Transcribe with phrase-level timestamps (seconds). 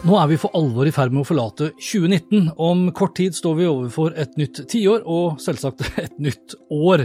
[0.00, 2.46] Nå er vi for alvor i ferd med å forlate 2019.
[2.56, 7.02] Om kort tid står vi overfor et nytt tiår, og selvsagt et nytt år.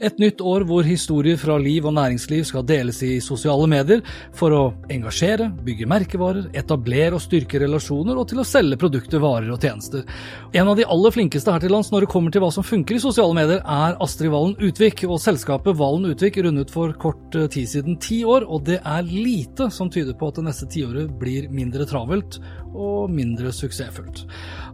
[0.00, 4.00] Et nytt år hvor historier fra liv og næringsliv skal deles i sosiale medier
[4.36, 9.52] for å engasjere, bygge merkevarer, etablere og styrke relasjoner, og til å selge produkter, varer
[9.52, 10.08] og tjenester.
[10.56, 12.96] En av de aller flinkeste her til lands når det kommer til hva som funker
[12.96, 17.68] i sosiale medier, er Astrid Valen Utvik, og selskapet Valen Utvik rundet for kort tid
[17.68, 21.52] siden ti år, og det er lite som tyder på at det neste tiåret blir
[21.52, 22.37] mindre travelt
[22.74, 24.24] og mindre suksessfullt.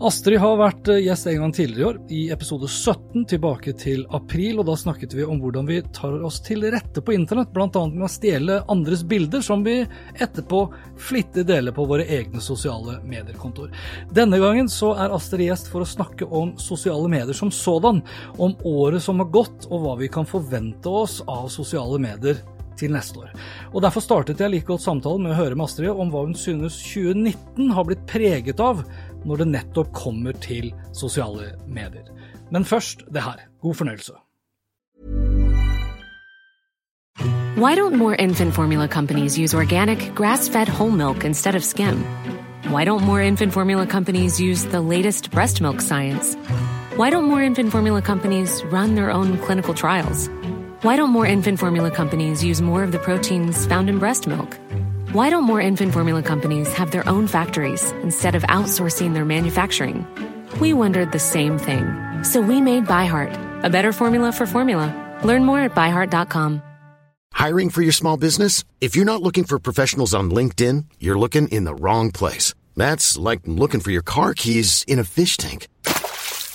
[0.05, 4.59] Astrid har vært gjest en gang tidligere i år, i episode 17 tilbake til april,
[4.61, 7.69] og da snakket vi om hvordan vi tar oss til rette på internett, bl.a.
[7.71, 9.81] med å stjele andres bilder, som vi
[10.15, 10.65] etterpå
[11.01, 13.71] flittig deler på våre egne sosiale medierkontor.
[14.15, 18.03] Denne gangen så er Astrid gjest for å snakke om sosiale medier som sådan,
[18.39, 22.43] om året som har gått, og hva vi kan forvente oss av sosiale medier
[22.79, 23.33] til neste år.
[23.73, 26.37] Og Derfor startet jeg like godt samtalen med å høre med Astrid om hva hun
[26.39, 28.85] synes 2019 har blitt preget av
[29.25, 32.09] når det nettopp kommer til sosiale medier.
[32.51, 33.49] Men først det her.
[33.63, 34.15] God fornøyelse.
[37.57, 42.05] Why don't more infant formula companies use organic, grass fed whole milk instead of skim?
[42.69, 46.35] Why don't more infant formula companies use the latest breast milk science?
[46.97, 50.29] Why don't more infant formula companies run their own clinical trials?
[50.85, 54.59] Why don't more infant formula companies use more of the proteins found in breast milk?
[55.13, 60.07] Why don't more infant formula companies have their own factories instead of outsourcing their manufacturing?
[60.61, 61.87] We wondered the same thing.
[62.23, 64.93] So we made ByHeart, a better formula for formula.
[65.25, 66.61] Learn more at byheart.com.
[67.33, 68.63] Hiring for your small business?
[68.83, 72.53] If you're not looking for professionals on LinkedIn, you're looking in the wrong place.
[72.77, 75.67] That's like looking for your car keys in a fish tank.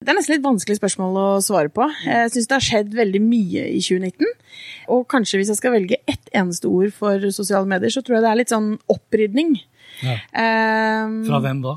[0.00, 1.84] Det er nesten litt vanskelig spørsmål å svare på.
[2.06, 4.30] Jeg syns det har skjedd veldig mye i 2019.
[4.96, 8.24] Og kanskje hvis jeg skal velge ett eneste ord for sosiale medier, så tror jeg
[8.24, 9.58] det er litt sånn opprydning.
[10.00, 10.16] Ja.
[11.04, 11.76] Um, Fra hvem da?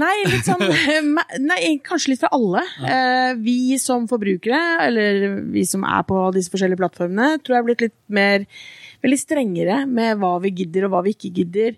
[0.00, 0.64] Nei, litt sånn,
[1.50, 2.64] nei, kanskje litt fra alle.
[2.80, 3.36] Ja.
[3.44, 7.84] vi som forbrukere, eller vi som er på disse forskjellige plattformene, tror jeg har blitt
[7.90, 8.48] litt mer
[9.02, 11.76] veldig strengere med hva vi gidder og hva vi ikke gidder.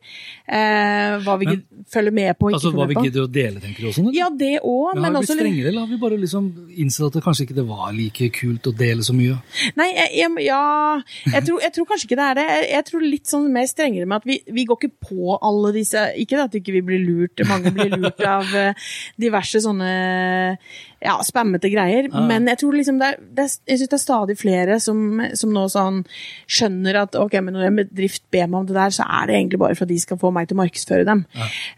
[0.49, 3.01] Eh, hva vi Men- gidder, følger med på og ikke Altså Hva følger vi med
[3.01, 3.05] på.
[3.09, 4.01] gidder å dele, tenker du også?
[4.03, 4.13] eller?
[4.19, 6.45] Ja, det òg, Men men har vi blitt strengere, eller har vi bare liksom
[6.77, 9.39] innsett at det kanskje ikke det var like kult å dele så mye?
[9.77, 12.49] Nei, jeg, jeg, ja jeg tror, jeg tror kanskje ikke det er det.
[12.71, 16.01] Jeg, tror litt sånn mer strengere med at vi, vi går ikke på alle disse
[16.19, 18.75] Ikke at ikke blir lurt, mange blir lurt av eh,
[19.19, 20.59] diverse sånne
[21.03, 22.21] ja, spammete greier, Ja.
[22.29, 25.01] men jeg tror liksom det er, det er, jeg synes det er stadig flere som,
[25.35, 26.05] som nå sånn
[26.47, 29.35] skjønner at ok, men når en bedrift ber meg om det der, så er det
[29.41, 31.25] egentlig bare for at de skal få meg til å markedsføre dem.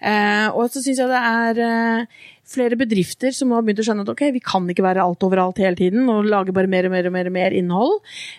[0.05, 2.07] Eh, og så syns jeg det er eh,
[2.49, 5.25] flere bedrifter som nå har begynt å skjønne at ok, vi kan ikke være alt
[5.27, 7.95] overalt hele tiden og lage bare mer og mer og mer, og mer innhold.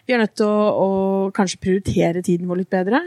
[0.05, 0.89] Vi er nødt til å, å
[1.35, 3.01] kanskje prioritere tiden vår litt bedre.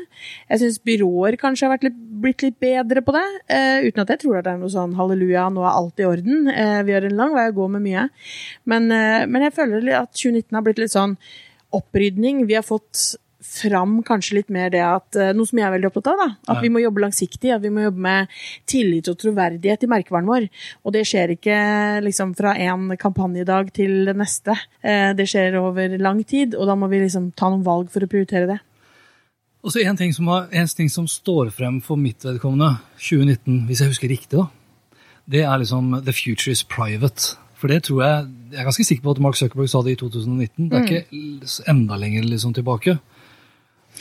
[0.51, 4.25] Jeg syns byråer kanskje har litt, blitt litt bedre på det, eh, uten at jeg
[4.25, 6.51] tror at det er noe sånn halleluja, nå er alt i orden.
[6.53, 8.09] Eh, vi har en lang vei å gå med mye.
[8.69, 11.17] Men, eh, men jeg føler at 2019 har blitt litt sånn
[11.75, 12.47] opprydning.
[12.49, 15.89] Vi har fått fram kanskje litt mer det at eh, Noe som jeg er veldig
[15.93, 16.29] opptatt av, da.
[16.49, 16.61] At Ja.
[16.65, 17.53] vi må jobbe langsiktig.
[17.55, 18.29] At vi må jobbe med
[18.67, 20.49] tillit og troverdighet i merkevaren vår.
[20.85, 21.59] Og det skjer ikke
[22.03, 24.57] liksom fra en kampanjedag til neste.
[24.83, 28.01] Eh, Det skjer over lang tid, og da må vi liksom ta noen valg for
[28.01, 28.61] å prioritere det.
[29.65, 33.81] Og så en ting, som en ting som står frem for mitt vedkommende, 2019, hvis
[33.81, 34.49] jeg husker riktig, da,
[35.29, 37.37] det er liksom The future is private.
[37.59, 39.97] For det tror jeg Jeg er ganske sikker på at Mark Zuckerberg sa det i
[39.97, 40.69] 2019.
[40.71, 42.99] Det er ikke enda lenger liksom tilbake.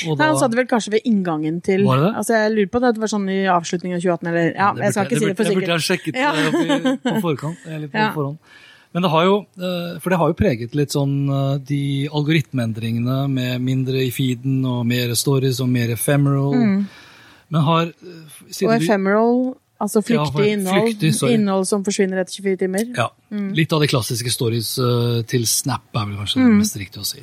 [0.06, 2.12] Nei, Han satt vel kanskje ved inngangen til Var det?
[2.20, 4.94] Altså, Jeg lurer på det, det var sånn i avslutningen av 2018, eller Ja, jeg
[4.94, 5.48] skal ikke si det for sikkert.
[5.48, 6.32] Det burde jeg sjekket Ja.
[6.34, 7.58] eh, på forkant.
[7.68, 8.12] Eller på Ja.
[8.14, 8.38] forhånd.
[8.94, 13.28] Men det har jo, eh, for det har jo preget litt sånn eh, de algoritmeendringene
[13.30, 16.86] med mindre i feeden og mer stories og mer ephemeral.
[17.50, 20.96] Men har Og ephemeral, altså flyktig ja, innhold.
[20.98, 22.88] flyktig, innhold som forsvinner etter 24 timer.
[22.98, 23.10] Ja,
[23.54, 24.76] Litt av de klassiske stories
[25.28, 27.22] til Snap er vel kanskje det mest riktige å si.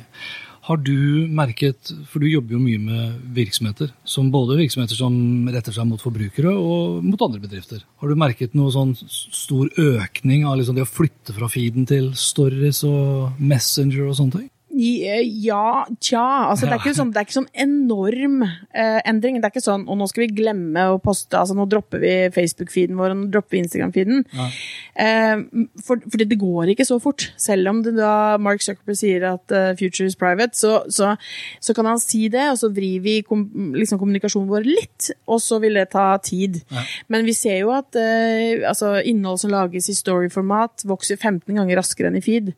[0.65, 5.75] Har du merket, for du jobber jo mye med virksomheter, som både virksomheter som retter
[5.75, 7.83] seg mot forbrukere og mot andre bedrifter.
[8.01, 12.09] Har du merket noe sånn stor økning av liksom det å flytte fra feeden til
[12.17, 14.49] stories og Messenger og sånne ting?
[14.75, 16.23] Eh, Ja, tja.
[16.49, 19.39] Altså, det, er ikke sånn, det er ikke sånn enorm eh, endring.
[19.39, 22.13] Det er ikke sånn og nå skal vi glemme å poste, altså nå dropper vi
[22.35, 24.25] Facebook-feeden vår og nå dropper vi Instagram-feeden.
[24.95, 25.43] Eh,
[25.85, 27.29] for, fordi det går ikke så fort.
[27.41, 31.13] Selv om det da Mark Zuckerberg sier at uh, future is private, så, så,
[31.63, 33.45] så kan han si det, og så vrir vi kom,
[33.75, 36.61] liksom kommunikasjonen vår litt, og så vil det ta tid.
[37.11, 41.79] Men vi ser jo at eh, altså, innhold som lages i story-format, vokser 15 ganger
[41.79, 42.51] raskere enn i feed.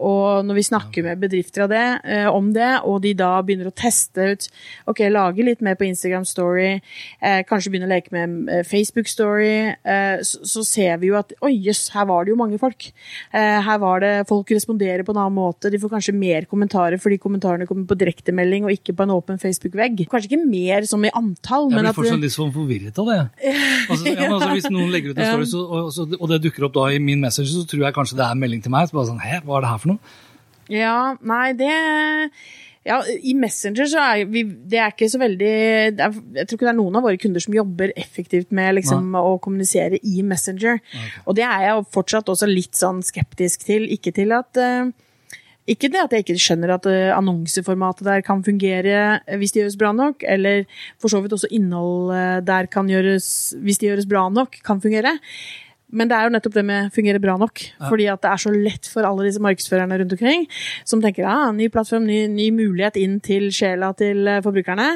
[0.00, 3.70] Og når vi snakker med bedrifter av det, eh, om det, og de da begynner
[3.70, 4.48] å teste ut
[4.88, 6.80] Ok, lage litt mer på Instagram Story,
[7.20, 11.18] eh, kanskje begynne å leke med eh, Facebook Story, eh, så, så ser vi jo
[11.18, 12.90] at oi, jøss, her var det jo mange folk.
[13.32, 15.70] Eh, her var det Folk responderer på en annen måte.
[15.72, 19.40] De får kanskje mer kommentarer fordi kommentarene kommer på direktemelding og ikke på en åpen
[19.40, 20.04] Facebook-vegg.
[20.10, 23.02] Kanskje ikke mer som i antall, men at Jeg blir at fortsatt litt sånn forvirret
[23.02, 23.20] av det.
[23.88, 26.66] Altså, ja, altså, hvis noen legger ut en story, så, og, så, og det dukker
[26.66, 28.90] opp da i min message, så tror jeg kanskje det er en melding til meg.
[28.90, 30.16] Så bare sånn, hva er det her for noe?
[30.72, 31.74] Ja, nei, det
[32.88, 35.50] ja, I Messenger så er vi Det er ikke så veldig
[35.90, 39.10] er, Jeg tror ikke det er noen av våre kunder som jobber effektivt med liksom,
[39.18, 40.80] å kommunisere i Messenger.
[41.26, 43.88] Og det er jeg fortsatt også litt sånn skeptisk til.
[43.92, 44.88] Ikke til at eh,
[45.68, 49.64] ikke det at jeg ikke skjønner at eh, annonseformatet der kan fungere eh, hvis det
[49.64, 50.64] gjøres bra nok, eller
[50.96, 52.14] for så vidt også innhold
[52.48, 55.18] der kan gjøres, hvis det gjøres bra nok, kan fungere.
[55.88, 57.62] Men det er jo nettopp det med fungere bra nok.
[57.88, 60.44] Fordi at det er så lett for alle disse markedsførerne rundt omkring
[60.88, 64.88] som tenker ja, ny plattform, ny, ny mulighet inn til sjela til eh, forbrukerne.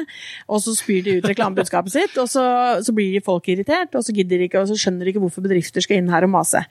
[0.53, 2.45] Og så spyr de ut reklamebudskapet sitt, og så,
[2.85, 5.45] så blir folk irritert, og så gidder de ikke, og så skjønner de ikke hvorfor
[5.45, 6.61] bedrifter skal inn her og mase.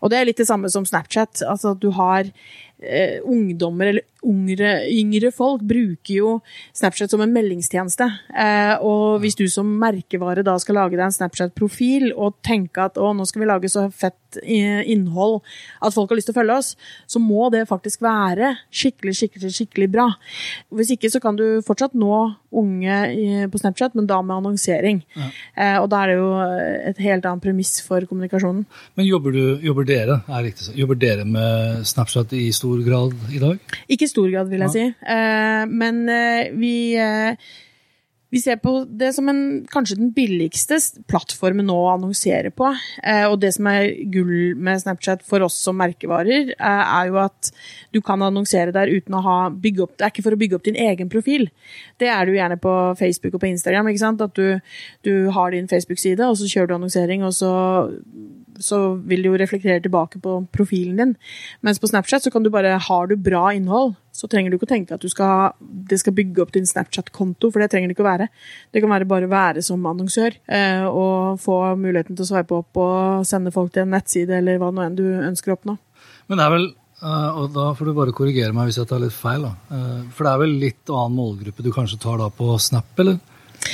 [0.00, 1.44] Og det er litt det samme som Snapchat.
[1.46, 2.32] Altså at du har
[2.82, 6.32] eh, ungdommer eller ungre, yngre folk bruker jo
[6.76, 8.06] Snapchat som en meldingstjeneste.
[8.36, 13.00] Eh, og hvis du som merkevare da skal lage deg en Snapchat-profil og tenke at
[13.00, 15.40] å, nå skal vi lage så fett eh, innhold
[15.80, 16.74] at folk har lyst til å følge oss,
[17.10, 20.08] så må det faktisk være skikkelig, skikkelig, skikkelig bra.
[20.74, 22.96] Hvis ikke så kan du fortsatt nå unge
[23.50, 25.04] på Snapchat, men da med annonsering.
[25.14, 25.28] Ja.
[25.80, 26.30] og da er det jo
[26.90, 28.64] et helt annet premiss for kommunikasjonen.
[28.98, 33.40] Men jobber, du, jobber dere er riktig, jobber dere med Snapchat i stor grad i
[33.42, 33.58] dag?
[33.88, 34.86] Ikke i stor grad, vil jeg si.
[35.14, 37.50] Eh, men eh, vi, eh,
[38.30, 40.78] vi ser på det som en, kanskje den billigste
[41.10, 42.68] plattformen nå å annonsere på.
[43.02, 47.18] Eh, og det som er gull med Snapchat for oss som merkevarer, eh, er jo
[47.24, 47.50] at
[47.90, 50.56] du kan annonsere der uten å ha bygge opp Det er ikke for å bygge
[50.56, 51.48] opp din egen profil.
[51.98, 53.90] Det er du gjerne på Facebook og på Instagram.
[53.90, 54.22] ikke sant?
[54.22, 54.60] At du,
[55.02, 57.50] du har din Facebook-side, og så kjører du annonsering, og så
[58.62, 61.14] så vil det jo reflektere tilbake på profilen din.
[61.66, 64.68] Mens på Snapchat så kan du bare, har du bra innhold, så trenger du ikke
[64.68, 68.04] å tenke at skal, det skal bygge opp din Snapchat-konto, for det trenger det ikke
[68.04, 68.28] å være.
[68.72, 72.82] Det kan være bare være som annonsør eh, og få muligheten til å sveipe opp
[72.82, 75.78] og sende folk til en nettside eller hva nå enn du ønsker å oppnå.
[76.30, 76.70] Men det er vel,
[77.00, 79.54] Uh, og da får du bare korrigere meg hvis jeg tar litt feil, da.
[79.72, 83.16] Uh, For det er vel litt annen målgruppe du kanskje tar da på Snap, eller?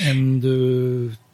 [0.06, 0.52] Enn du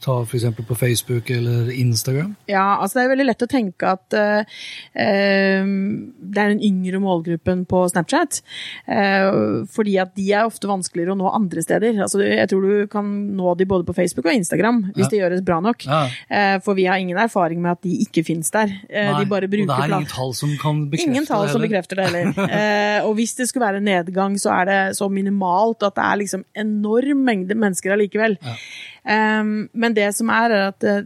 [0.02, 0.44] tar f.eks.
[0.68, 2.34] på Facebook eller Instagram?
[2.50, 7.64] Ja, altså det er veldig lett å tenke at eh, det er den yngre målgruppen
[7.70, 8.40] på Snapchat.
[8.88, 12.00] Uh, fordi at de er ofte vanskeligere å nå andre steder.
[12.04, 15.10] Altså, jeg tror du kan nå de både på Facebook og Instagram, hvis Ja.
[15.12, 15.86] det gjøres bra nok.
[15.86, 16.02] Ja.
[16.30, 18.72] Uh, for vi har ingen erfaring med at de ikke finnes der.
[18.90, 21.54] Nei, de bare bruker og det er ingen tall som kan bekrefte Ingen tall det
[21.54, 23.02] som bekrefter det heller.
[23.08, 26.44] Og hvis det skulle være nedgang, så er det så minimalt at det er liksom
[26.58, 28.36] enorm mengde mennesker allikevel.
[28.42, 28.56] Um,
[29.04, 31.02] men det som er, er at eh,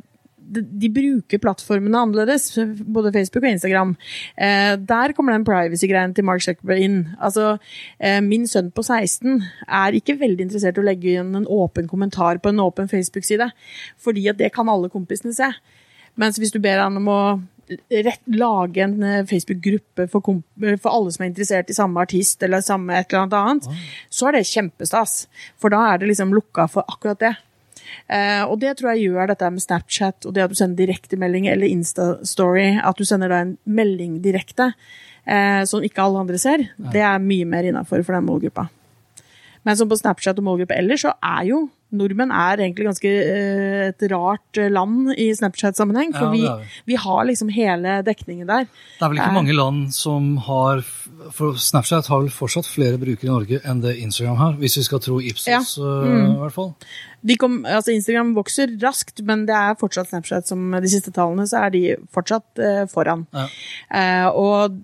[0.47, 2.51] de, bruker plattformene annerledes,
[2.85, 3.95] både Facebook og Instagram.
[4.39, 7.01] Eh, der kommer den privacy-greien til Mark Zuckerberg inn.
[7.21, 7.57] Altså,
[8.01, 11.89] eh, min sønn på 16 er ikke veldig interessert i å legge igjen en åpen
[11.89, 13.51] kommentar på en åpen Facebook-side,
[13.99, 15.51] fordi at det kan alle kompisene se.
[16.17, 17.21] Mens hvis du ber han om å
[17.91, 20.23] rett, lage en eh, Facebook-gruppe for,
[20.79, 24.29] for alle som er interessert i samme artist eller samme et eller annet annet, så
[24.29, 25.27] er det kjempestas.
[25.61, 27.35] For da er det liksom lukka for akkurat det.
[28.09, 31.49] Eh, og det tror jeg gjør dette med Snapchat og det at du sender direktemelding
[31.53, 34.73] eller Insta-story, at du sender da en melding direkte
[35.27, 38.69] eh, som ikke alle andre ser, det er mye mer innafor for den målgruppa.
[39.67, 41.65] Men som på Snapchat og målgruppe ellers, så er jo
[41.97, 46.13] nordmenn er egentlig ganske eh, et rart land i Snapchat-sammenheng.
[46.15, 46.97] For Ja, vi, vi.
[47.03, 48.67] har liksom hele dekningen der.
[48.67, 50.83] Det er vel ikke mange land som har
[51.35, 54.83] For Snapchat har vel fortsatt flere brukere i Norge enn det Instagram har, hvis vi
[54.87, 55.83] skal tro Ipsos, Ja.
[55.83, 56.75] øh, i hvert fall.
[57.27, 61.47] De kom, altså Instagram vokser raskt, men det er fortsatt Snapchat som de siste tallene,
[61.49, 61.83] så er de
[62.15, 63.25] fortsatt eh, foran.
[63.35, 63.47] Ja.
[63.99, 64.77] Eh, og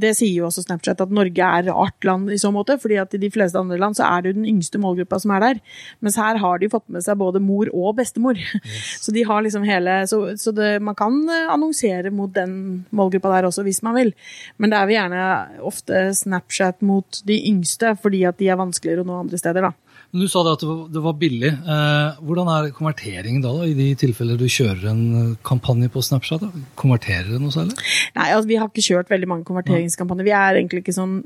[0.00, 3.16] det sier jo også Snapchat at Norge er rart land i så måte, fordi at
[3.16, 5.60] i de fleste andre land så er det jo den yngste målgruppa som er der.
[6.00, 8.38] Mens her har de fått med seg både mor og bestemor.
[9.00, 13.48] Så de har liksom hele Så, så det, man kan annonsere mot den målgruppa der
[13.48, 14.12] også, hvis man vil.
[14.58, 15.22] Men det er vel gjerne
[15.66, 19.89] ofte Snapchat mot de yngste, fordi at de er vanskeligere å nå andre steder, da.
[20.12, 21.50] Men Du sa det at det var, billig.
[21.54, 26.02] Eh, hvordan er konverteringen da, da, i de tilfeller du kjører en eh, kampanje på
[26.02, 26.42] Snapchat?
[26.42, 26.62] Da?
[26.80, 27.76] Konverterer det noe særlig?
[28.16, 30.26] Nei, altså, vi har ikke kjørt veldig mange konverteringskampanjer.
[30.26, 31.20] Vi er egentlig ikke sånn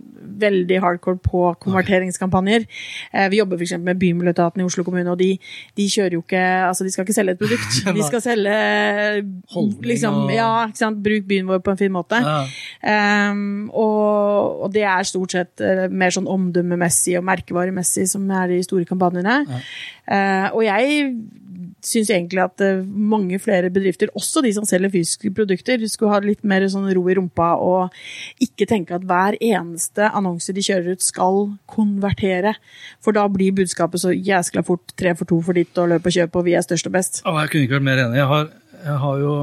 [0.44, 2.66] veldig hardcore på konverteringskampanjer.
[3.14, 3.76] Eh, vi jobber f.eks.
[3.86, 5.30] med Bymiljøetaten i Oslo kommune, og de,
[5.80, 7.80] de kjører jo ikke Altså, de skal ikke selge et produkt.
[7.96, 8.54] De skal selge
[9.54, 11.00] Holdning liksom, og- Ja, ikke sant.
[11.04, 12.18] Bruk byen vår på en fin måte.
[12.20, 12.44] Ja.
[13.30, 15.62] Um, og, og det er stort sett
[15.92, 19.38] mer sånn omdømmemessig og merkevaremessig som er de store kampanjene.
[20.10, 21.14] Eh, og jeg
[21.84, 26.20] syns egentlig at eh, mange flere bedrifter, også de som selger fysiske produkter, skulle ha
[26.24, 27.94] litt mer sånn ro i rumpa og
[28.44, 32.54] ikke tenke at hver eneste annonse de kjører ut skal konvertere.
[33.04, 36.16] For da blir budskapet så jæskla fort tre for to for ditt og løp og
[36.16, 37.22] kjøp og vi er størst og best.
[37.24, 38.20] Å, jeg kunne ikke vært mer enig.
[38.20, 38.50] Jeg har,
[38.84, 39.36] jeg har jo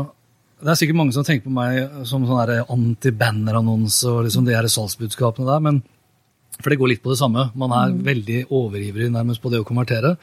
[0.62, 4.68] Det er sikkert mange som tenker på meg som sånn anti-banner-annonse og liksom de her
[4.70, 5.80] salgsbudskapene der, men
[6.60, 7.48] for det går litt på det samme.
[7.58, 10.18] Man er veldig overivrig nærmest på det å konvertere.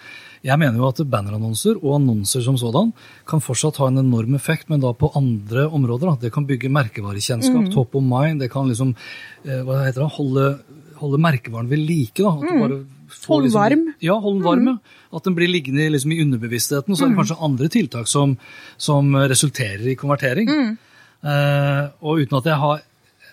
[0.47, 2.93] Jeg mener jo at bannerannonser og annonser som sådan
[3.27, 6.13] kan fortsatt ha en enorm effekt, men da på andre områder.
[6.13, 6.17] Da.
[6.29, 8.39] Det kan bygge merkevarekjennskap, top of mind.
[8.45, 8.93] Det kan liksom
[9.45, 10.47] eh, hva heter det, holde,
[11.01, 12.23] holde merkevaren ved like.
[12.23, 12.37] Da.
[12.37, 12.85] At du bare
[13.27, 13.83] Hold liksom- varm.
[14.05, 14.67] Ja, hold den varm.
[14.69, 14.77] ja.
[15.17, 16.95] At den blir liggende liksom, i underbevisstheten.
[16.95, 18.37] Så er det kanskje andre tiltak som,
[18.77, 20.77] som resulterer i konvertering.
[21.25, 22.83] Eh, og uten at jeg har,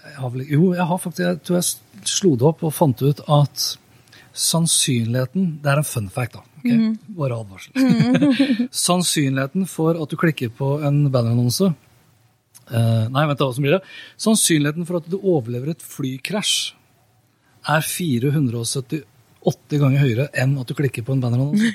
[0.06, 3.02] jeg har vel, Jo, jeg har faktisk, jeg tror jeg slo det opp og fant
[3.02, 3.66] ut at
[4.36, 6.44] sannsynligheten Det er en fun fact, da.
[6.60, 7.00] ok?
[7.18, 7.72] Bare advarsel.
[8.86, 13.84] sannsynligheten for at du klikker på en bannerannonse uh, Nei, vent, da, hvordan blir det?
[14.22, 16.74] Sannsynligheten for at du overlever et flykrasj
[17.66, 19.02] er 478
[19.70, 21.66] ganger høyere enn at du klikker på en bannerannonse.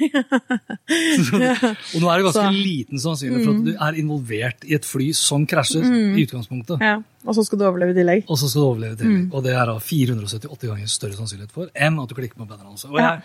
[1.94, 4.84] og nå er det ganske Så- liten sannsynlighet for at du er involvert i et
[4.88, 6.80] fly som krasjer i utgangspunktet.
[6.80, 8.24] Ja, og så skal du overleve i tillegg.
[8.28, 9.28] Og så skal du overleve til.
[9.32, 12.50] Og det er da 478 ganger større sannsynlighet for enn at du klikker på en
[12.50, 12.88] bannerannonse.
[12.90, 13.20] Og jeg,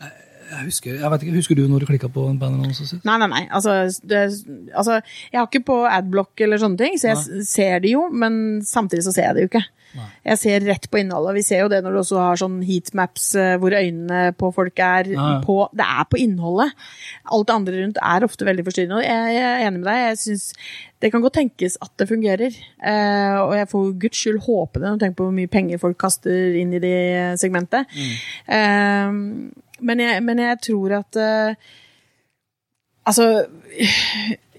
[0.00, 0.10] jeg,
[0.50, 3.00] jeg husker, jeg vet ikke, husker du når du klikka på en bannerannonse?
[3.06, 3.44] Nei, nei, nei.
[3.50, 4.26] Altså, det,
[4.74, 5.00] altså,
[5.32, 7.42] jeg har ikke på adblock eller sånne ting, så jeg nei.
[7.48, 9.64] ser det jo, men samtidig så ser jeg det jo ikke.
[10.26, 11.36] Jeg ser rett på innholdet.
[11.38, 14.82] Vi ser jo det når du også har sånn heatmaps eh, hvor øynene på folk
[14.82, 15.28] er ja.
[15.44, 16.74] på Det er på innholdet.
[17.32, 19.00] Alt det andre rundt er ofte veldig forstyrrende.
[19.00, 20.02] og Jeg, jeg er enig med deg.
[20.02, 20.46] Jeg synes
[21.04, 22.60] Det kan godt tenkes at det fungerer.
[22.92, 25.82] Eh, og jeg får guds skyld håpe det når jeg tenker på hvor mye penger
[25.82, 27.00] folk kaster inn i det
[27.40, 27.90] segmentet.
[28.48, 29.10] Eh,
[29.80, 31.74] men, jeg, men jeg tror at eh,
[33.06, 33.46] Altså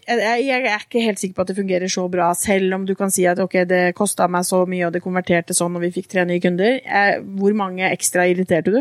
[0.08, 3.12] jeg, er ikke helt sikker på at det fungerer så bra, selv om du kan
[3.12, 6.08] si at ok, det kosta meg så mye, og det konverterte sånn, og vi fikk
[6.14, 6.80] tre nye kunder.
[6.80, 8.80] Eh, hvor mange ekstra irriterte du?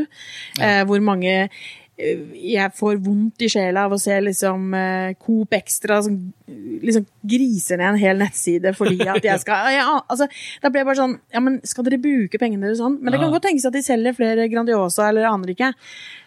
[0.61, 1.49] Eh, hvor mange
[1.97, 7.81] jeg får vondt i sjela av å se liksom uh, Coop Extra som liksom griser
[7.81, 10.29] ned en hel nettside fordi at jeg skal ja, altså,
[10.63, 12.99] Da ble jeg bare sånn Ja, men skal dere bruke pengene deres sånn?
[13.01, 15.73] Men det kan godt tenkes at de selger flere Grandiosa, eller aner ikke.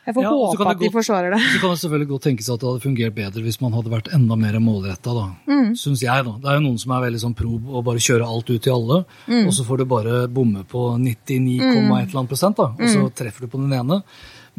[0.09, 1.39] Jeg får Ja, håpe at de godt- forsvarer det.
[1.53, 4.09] Så kan det selvfølgelig godt tenkes at det hadde fungert bedre hvis man hadde vært
[4.17, 5.27] enda mer målretta, da.
[5.45, 5.69] Mm.
[5.77, 6.33] Syns jeg, da.
[6.41, 8.73] Det er jo noen som er veldig sånn pro og bare kjører alt ut til
[8.73, 9.45] alle, Mm.
[9.45, 12.27] og så får du bare bomme på 99,1 mm.
[12.27, 12.93] prosent, da, og Mm.
[12.95, 14.01] så treffer du på den ene.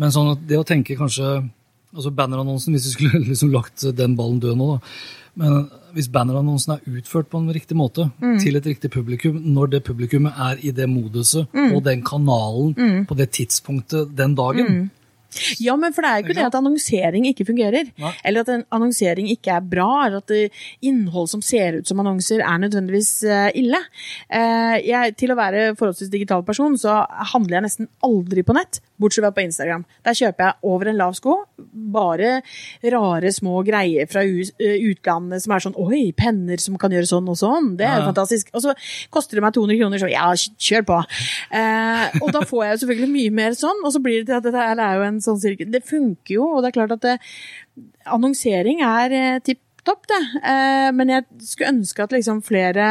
[0.01, 1.31] Men sånn at det å tenke kanskje
[1.91, 4.93] Altså bannerannonsen, hvis vi skulle liksom lagt den ballen død nå, da.
[5.43, 5.57] Men
[5.97, 8.37] hvis bannerannonsen er utført på en riktig måte, Mm.
[8.39, 11.73] til et riktig publikum, når det publikummet er i det moduset Mm.
[11.75, 14.91] og den kanalen på det tidspunktet den dagen,
[15.61, 17.91] Ja, men for det er jo ikke det at annonsering ikke fungerer.
[18.03, 18.13] Nei.
[18.25, 20.31] Eller at en annonsering ikke er bra, eller at
[20.83, 23.79] innhold som ser ut som annonser er nødvendigvis eh, ille.
[24.29, 28.81] Eh, jeg, til å være forholdsvis digital person, så handler jeg nesten aldri på nett.
[29.01, 29.85] Bortsett fra på Instagram.
[30.07, 31.37] Der kjøper jeg over en lav sko
[31.95, 32.41] bare
[32.93, 37.31] rare små greier fra eh, utlandet som er sånn Oi, penner som kan gjøre sånn
[37.31, 37.73] og sånn.
[37.81, 38.53] Det er jo fantastisk.
[38.55, 38.75] Og så
[39.13, 40.29] koster det meg 200 kroner, så ja,
[40.71, 41.01] kjør på.
[41.57, 44.39] Eh, og da får jeg jo selvfølgelig mye mer sånn, og så blir det til
[44.39, 45.73] at dette her er jo en sånn sirkel.
[45.73, 47.17] Det funker jo, og det er klart at det,
[48.11, 50.21] annonsering er eh, tipp topp, det.
[50.45, 52.91] Eh, men jeg skulle ønske at liksom flere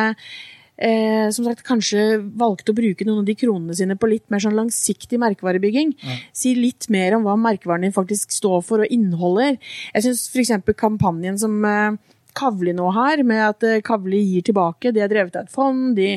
[0.79, 4.43] Eh, som sagt, kanskje valgte å bruke noen av de kronene sine på litt mer
[4.43, 5.91] sånn langsiktig merkevarebygging.
[6.31, 9.57] Si litt mer om hva merkevaren din faktisk står for og inneholder.
[9.93, 10.55] Jeg syns f.eks.
[10.79, 11.99] kampanjen som eh,
[12.39, 14.93] Kavli nå har, med at eh, Kavli gir tilbake.
[14.95, 15.91] De er drevet av et fond.
[15.97, 16.13] De,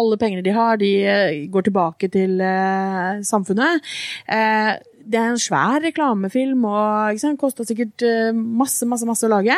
[0.00, 3.84] alle pengene de har, de eh, går tilbake til eh, samfunnet.
[4.32, 4.74] Eh,
[5.06, 9.56] det er en svær reklamefilm og ikke kosta sikkert eh, masse, masse, masse å lage.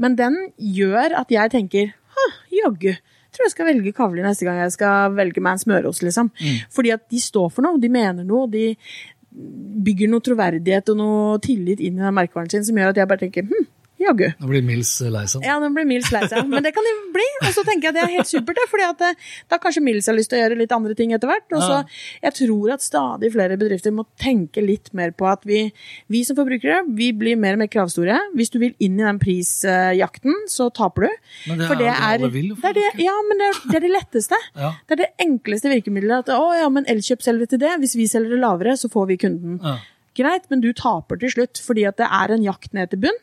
[0.00, 2.94] Men den gjør at jeg tenker «Hå, jaggu.
[3.34, 6.30] Tror jeg skal velge Kavli neste gang jeg skal velge meg en smørost, liksom.
[6.74, 8.76] Fordi at de står for noe, de mener noe, de
[9.84, 13.10] bygger noe troverdighet og noe tillit inn i den merkevaren sin som gjør at jeg
[13.10, 13.64] bare tenker hm,
[14.00, 14.26] jaggu.
[14.40, 15.44] Nå blir Mills eh, lei seg.
[15.46, 16.46] Ja, nå blir Mills lei seg.
[16.50, 17.26] Men det kan de bli.
[17.44, 20.08] Og så tenker jeg at det er helt supert, fordi at eh, da kanskje Mills
[20.10, 21.46] har lyst til å gjøre litt andre ting etter hvert.
[21.54, 21.80] Og så
[22.24, 25.66] jeg tror at stadig flere bedrifter må tenke litt mer på at vi,
[26.12, 28.18] vi som forbrukere, vi blir mer og mer kravstore.
[28.38, 31.16] Hvis du vil inn i den prisjakten, så taper du.
[31.50, 33.62] Men det For er jo det alle vil, det er det, ja, men det er,
[33.70, 34.40] det er det letteste.
[34.54, 34.70] Ja.
[34.86, 36.28] Det er det enkleste virkemidlet.
[36.28, 37.72] At å ja, men Elkjøp selger til det.
[37.82, 39.58] Hvis vi selger det lavere, så får vi kunden.
[39.60, 39.74] Ja.
[40.14, 43.16] Greit, men du taper til slutt, fordi at det er en jakt ned til bunn.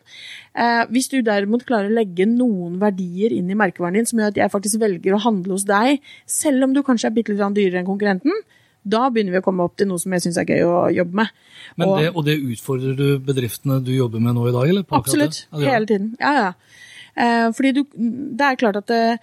[0.55, 4.33] Eh, hvis du derimot klarer å legge noen verdier inn i merkevaren din som gjør
[4.33, 7.55] at jeg faktisk velger å handle hos deg, selv om du kanskje er bitte litt
[7.55, 8.43] dyrere enn konkurrenten,
[8.81, 11.19] da begynner vi å komme opp til noe som jeg syns er gøy å jobbe
[11.21, 11.29] med.
[11.77, 14.83] Men Og- det, og det utfordrer du bedriftene du jobber med nå i dag, eller?
[14.83, 15.45] på Absolutt.
[15.53, 16.15] Hele tiden.
[16.19, 16.53] Ja, ja.
[17.15, 19.17] Eh, fordi du Det er klart at det eh,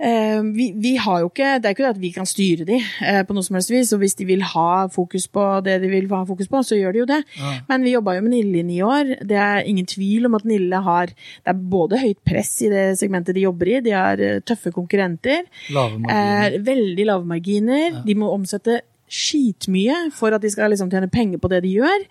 [0.00, 3.20] vi, vi har jo ikke Det er ikke det at vi kan styre de eh,
[3.26, 3.92] på noe som helst vis.
[3.92, 6.96] Og hvis de vil ha fokus på det de vil ha fokus på, så gjør
[6.96, 7.20] de jo det.
[7.68, 9.14] Men vi jobba jo med Nille i ni år.
[9.28, 12.86] Det er ingen tvil om at Nille har Det er både høyt press i det
[13.00, 15.44] segmentet de jobber i, de har eh, tøffe konkurrenter.
[15.74, 16.56] Lave marginer.
[16.56, 18.00] Eh, veldig lave marginer.
[18.06, 18.80] De må omsette
[19.10, 22.04] skitmye for at de skal liksom tjene penger på det de gjør.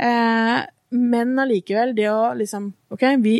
[0.00, 0.58] Eh,
[0.90, 3.36] men allikevel, det å liksom Ok, vi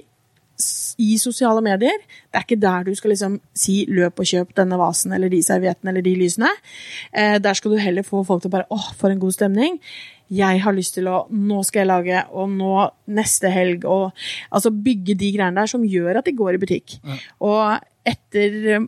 [1.01, 1.99] i sosiale medier,
[2.31, 5.43] det er ikke der du skal liksom si 'løp og kjøp denne vasen' eller de
[5.43, 6.51] serviettene eller de lysene.
[7.13, 9.79] Eh, der skal du heller få folk til å bare 'åh, for en god stemning'.
[10.31, 14.13] Jeg har lyst til å Nå skal jeg lage, og nå neste helg, og
[14.53, 17.01] altså bygge de greiene der som gjør at de går i butikk.
[17.41, 18.81] Og etter eh,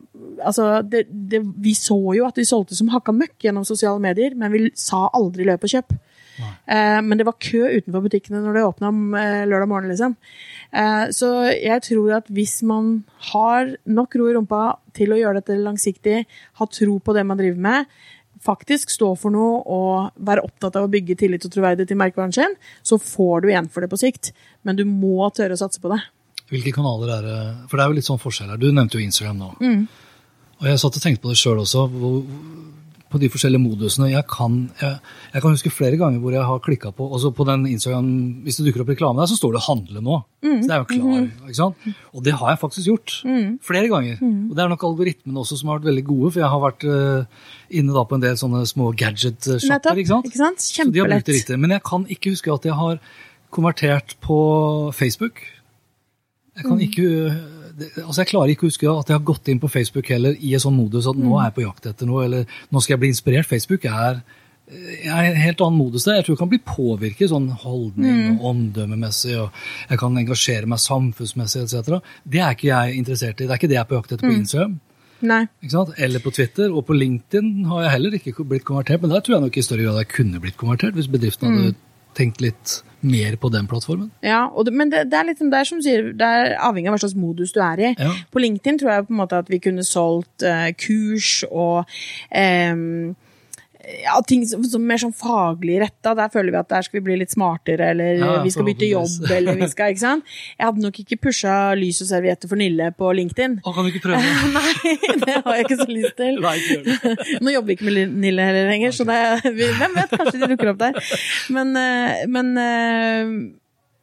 [0.43, 4.33] Altså, det, det, vi så jo at de solgte som hakka møkk gjennom sosiale medier,
[4.35, 5.99] men vi sa aldri 'løp og kjøp'.
[6.41, 10.15] Eh, men det var kø utenfor butikkene når det åpna eh, lørdag morgen, liksom.
[10.73, 14.63] Eh, så jeg tror at hvis man har nok ro i rumpa
[14.97, 16.23] til å gjøre dette langsiktig,
[16.59, 17.93] ha tro på det man driver med,
[18.43, 22.33] faktisk stå for noe og være opptatt av å bygge tillit og troverdighet til merkevaren
[22.35, 24.33] sin, så får du igjen for det på sikt.
[24.67, 26.01] Men du må tørre å satse på det.
[26.51, 27.37] Hvilke kanaler er det?
[27.69, 28.59] For det er jo litt sånn forskjell her.
[28.59, 29.51] Du nevnte jo Instagram nå.
[29.63, 29.85] Mm.
[30.59, 32.19] Og jeg satt og tenkte på det sjøl også, hvor,
[33.13, 34.09] på de forskjellige modusene.
[34.09, 34.97] Jeg kan, jeg,
[35.35, 38.07] jeg kan huske flere ganger hvor jeg har klikka på også på den Instagram,
[38.43, 40.19] Hvis det dukker opp reklame der, så står det 'handle nå'.
[40.43, 40.57] Mm.
[40.61, 41.05] Så det er jo klar.
[41.13, 41.47] Mm-hmm.
[41.47, 41.75] ikke sant?
[42.13, 43.09] Og det har jeg faktisk gjort.
[43.61, 44.17] Flere ganger.
[44.21, 44.49] Mm.
[44.49, 46.83] Og det er nok algoritmene også som har vært veldig gode, for jeg har vært
[46.89, 47.25] uh,
[47.69, 49.95] inne da på en del sånne små gadget-shopper.
[50.01, 50.25] Ikke sant?
[50.25, 50.59] ikke sant?
[50.61, 51.59] Så de har brukt det riktig.
[51.59, 52.99] Men jeg kan ikke huske at jeg har
[53.53, 55.39] konvertert på Facebook.
[56.57, 56.69] Jeg Mm.
[56.69, 57.37] kan ikke det,
[58.05, 60.53] altså jeg klarer ikke å huske at jeg har gått inn på Facebook heller i
[60.53, 61.23] en sånn modus at Mm.
[61.27, 63.45] nå er jeg på jakt etter noe, eller nå skal jeg bli inspirert.
[63.49, 64.21] Facebook er,
[64.71, 66.15] jeg er en helt annen modus der.
[66.15, 68.39] Jeg tror jeg kan bli påvirket sånn holdning Mm.
[68.39, 69.51] og omdømmemessig, og
[69.89, 72.01] jeg kan engasjere meg samfunnsmessig etc.
[72.27, 73.45] Det er ikke jeg interessert i.
[73.47, 74.39] Det er ikke det jeg er på jakt etter på Mm.
[74.45, 74.79] Instagram.
[75.23, 75.47] Nei.
[75.97, 76.69] Eller på Twitter.
[76.75, 79.61] Og på LinkedIn har jeg heller ikke blitt konvertert, men der tror jeg nok i
[79.61, 81.57] større grad jeg kunne blitt konvertert hvis bedriften Mm.
[81.63, 81.75] hadde
[82.13, 84.09] tenkt litt mer på den plattformen.
[84.25, 86.89] Ja, det, men det, det er litt som det er som sier, det er avhengig
[86.89, 87.91] av hva slags modus du er i.
[87.99, 88.13] Ja.
[88.31, 91.83] På LinkedIn tror jeg på en måte at vi kunne solgt eh, kurs og
[92.29, 93.13] em,
[94.03, 96.13] ja, ting som, som mer sånn faglig retta.
[96.15, 98.87] Der føler vi at der skal vi bli litt smartere, eller Ja, vi skal bytte
[98.87, 100.35] jobb, eller vi skal, ikke sant.
[100.57, 103.57] Jeg hadde nok ikke pusha lys og servietter for Nille på LinkedIn.
[103.63, 104.21] Å, kan du ikke prøve?
[104.57, 106.39] Nei, det har jeg ikke så lyst til.
[106.43, 107.15] Nei, ikke.
[107.43, 109.19] Nå jobber vi ikke med Nille heller lenger, så det,
[109.57, 111.03] vi- hvem vet, kanskje de dukker opp der.
[111.53, 113.35] Men, eh, men, eh,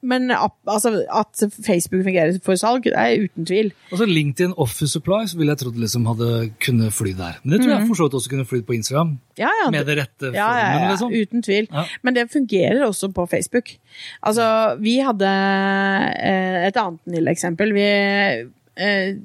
[0.02, 3.72] men altså, at Facebook fungerer for salg, det er uten tvil.
[3.90, 7.40] Altså LinkedIn Office Supplies ville jeg trodd liksom hadde kunne fly der.
[7.42, 9.18] Men det tror jeg for så vidt også kunne flydd på Instagram.
[9.38, 11.12] Ja, ja, Med det rette ja, formen, liksom.
[11.12, 11.68] uten tvil.
[12.02, 13.74] Men det fungerer også på Facebook.
[14.22, 14.46] Altså,
[14.80, 17.74] vi hadde eh, et annet Nille-eksempel.
[17.76, 17.88] Vi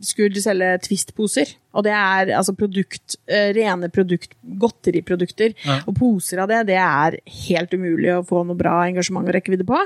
[0.04, 1.56] skulle selge Twist-poser.
[1.76, 5.54] Og det er altså produkt, eh, rene produkt, godteriprodukter.
[5.66, 5.82] Ja.
[5.88, 9.68] Og poser av det, det er helt umulig å få noe bra engasjement og rekkevidde
[9.68, 9.82] på.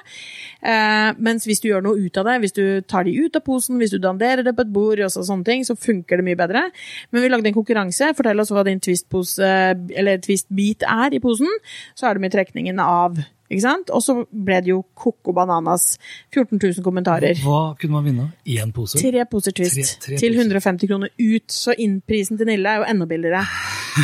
[0.62, 3.46] Eh, mens hvis du gjør noe ut av det, hvis du tar de ut av
[3.46, 6.40] posen, hvis du danderer det på et bord, og sånne ting, så funker det mye
[6.40, 6.70] bedre.
[7.12, 8.14] Men vi lagde en konkurranse.
[8.16, 11.50] Fortell oss hva din eller Twist-bit er i posen.
[11.98, 13.18] Så er det med trekningen av.
[13.50, 13.90] Ikke sant?
[13.90, 15.96] Og så ble det jo Coco Bananas.
[16.36, 17.40] 14 000 kommentarer.
[17.42, 18.28] Hva kunne man vinne?
[18.46, 19.02] Én pose?
[19.02, 20.46] Tre poser Twist Tre- tre til poser.
[20.62, 23.42] 150 kroner ut, så innprisen til Nille er jo enda billigere.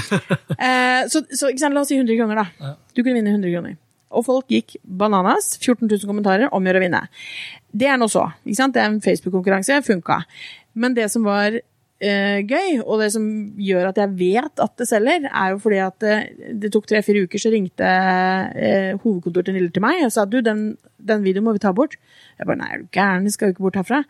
[0.58, 2.74] eh, så, så la oss si 100 kroner, da.
[2.96, 3.78] Du kunne vinne 100 kroner.
[4.16, 5.54] Og folk gikk bananas.
[5.60, 7.04] 14 000 kommentarer, omgjør å vinne.
[7.76, 8.26] Det er nå så.
[8.46, 8.76] Ikke sant?
[8.76, 9.82] Det er en Facebook-konkurranse.
[9.86, 10.22] Funka.
[10.74, 11.60] Men det som var
[12.04, 13.26] eh, gøy, og det som
[13.62, 16.16] gjør at jeg vet at det selger, er jo fordi at det,
[16.64, 20.40] det tok tre-fire uker, så ringte uh, hovedkontoret til Nille til meg og sa du,
[20.46, 20.66] den,
[21.00, 21.98] den videoen må vi ta bort.
[22.40, 24.02] Jeg bare nei, er du gæren, vi skal jo ikke bort herfra.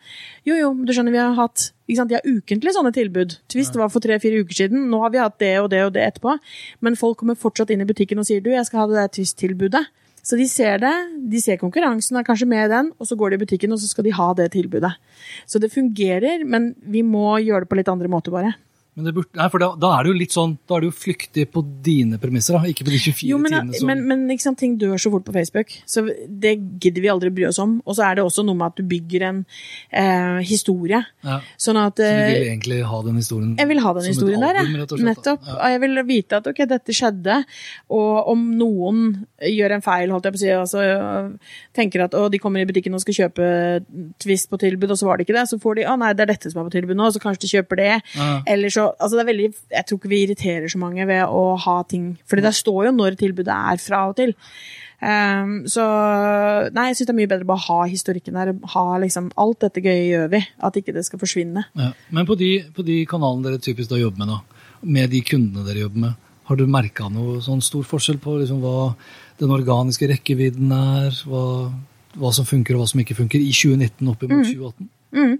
[0.48, 3.36] Jo jo, du skjønner, vi har hatt ikke sant, De har ukentlig sånne tilbud.
[3.52, 6.02] Twist var for tre-fire uker siden, nå har vi hatt det og det og det
[6.08, 6.34] etterpå.
[6.82, 9.12] Men folk kommer fortsatt inn i butikken og sier du, jeg skal ha det der
[9.14, 9.84] Twist-tilbudet.
[10.26, 10.94] Så de ser det,
[11.30, 13.78] de ser konkurransen, er kanskje med i den, og så går de i butikken og
[13.78, 14.90] så skal de ha det tilbudet.
[15.46, 18.56] Så det fungerer, men vi må gjøre det på litt andre måter, bare.
[18.96, 20.88] Men det burde, nei, for da, da er det jo litt sånn, da er det
[20.88, 23.98] jo flyktig på dine premisser, da, ikke på de 24 Jo, men, timene som men,
[24.08, 27.44] men ikke sant, ting dør så fort på Facebook, så det gidder vi aldri bry
[27.50, 27.74] oss om.
[27.84, 31.02] Og så er det også noe med at du bygger en eh, historie.
[31.26, 31.36] ja.
[31.60, 34.46] Sånn at Så du eh, vil egentlig ha den historien Jeg vil ha den historien
[34.46, 35.12] der, album, rett og slett, da.
[35.12, 35.44] Nettopp.
[35.50, 35.58] Ja.
[35.58, 37.38] Og jeg vil vite at ok, dette skjedde,
[38.00, 39.04] og om noen
[39.44, 40.86] gjør en feil, holdt jeg på å si, altså
[41.76, 43.52] tenker at å, de kommer i butikken og skal kjøpe
[44.24, 46.24] Twist på tilbud, og så var det ikke det, så får de å nei, det
[46.24, 47.92] er dette som er på tilbud nå, så kanskje de kjøper det.
[48.16, 48.30] Ja.
[48.56, 51.76] Eller så å, altså veldig, jeg tror ikke vi irriterer så mange ved å ha
[51.88, 54.34] ting For det står jo når tilbudet er fra og til.
[54.96, 55.84] Um, så
[56.72, 58.52] nei, jeg syns det er mye bedre bare å ha historikken der.
[58.72, 60.42] Ha liksom alt dette gøye gjør vi.
[60.64, 61.66] At ikke det skal forsvinne.
[61.76, 65.22] Ja, men på de, på de, kanalene dere typisk da jobber med, da, med de
[65.26, 68.92] kundene dere jobber med, har du merka noe sånn stor forskjell på liksom, hva
[69.40, 71.46] den organiske rekkevidden er, hva,
[72.16, 74.44] hva som funker og hva som ikke funker, i 2019 opp mot mm.
[74.54, 74.92] 2018?
[75.14, 75.36] Mm.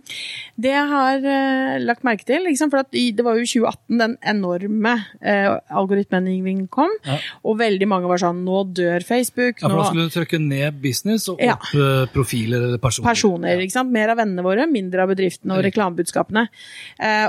[0.62, 4.92] Det jeg har uh, lagt merke til liksom, For det var jo 2018 den enorme
[5.20, 6.92] eh, uh, algoritmendringen kom.
[7.06, 7.18] Ja.
[7.46, 9.60] Og veldig mange var sånn Nå dør Facebook.
[9.60, 9.82] Ja, for nå...
[9.82, 11.56] Da skulle du trykke ned business og ja.
[11.58, 13.08] opp uh, profiler eller personer.
[13.10, 13.84] personer ja.
[13.96, 15.66] Mer av vennene våre, mindre av bedriftene og mm.
[15.68, 16.46] reklamebudskapene.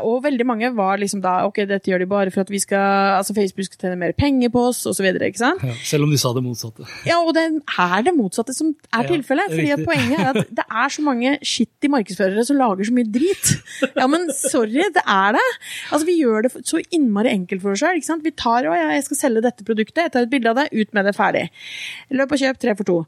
[0.08, 3.17] og veldig mange var liksom da Ok, dette gjør de bare for at vi skal
[3.17, 5.06] Altså Facebook skal tjene mer penger på oss, osv.
[5.08, 5.52] Ja,
[5.86, 6.88] selv om de sa det motsatte.
[7.08, 9.78] Ja, og det er det motsatte som er tilfellet, ja, tilfellet.
[9.78, 13.12] fordi poenget er at det er så mange skittig markedsføring markedsførere som lager så mye
[13.12, 13.54] drit.
[13.96, 15.46] Ja, men sorry, det er det.
[15.92, 18.02] Altså, Vi gjør det så innmari enkelt for oss sjøl.
[18.24, 20.70] Vi tar å, ja, jeg skal selge dette produktet, jeg tar et bilde av det,
[20.74, 21.50] ut med det, ferdig.
[22.12, 23.00] Løp og kjøp tre for to.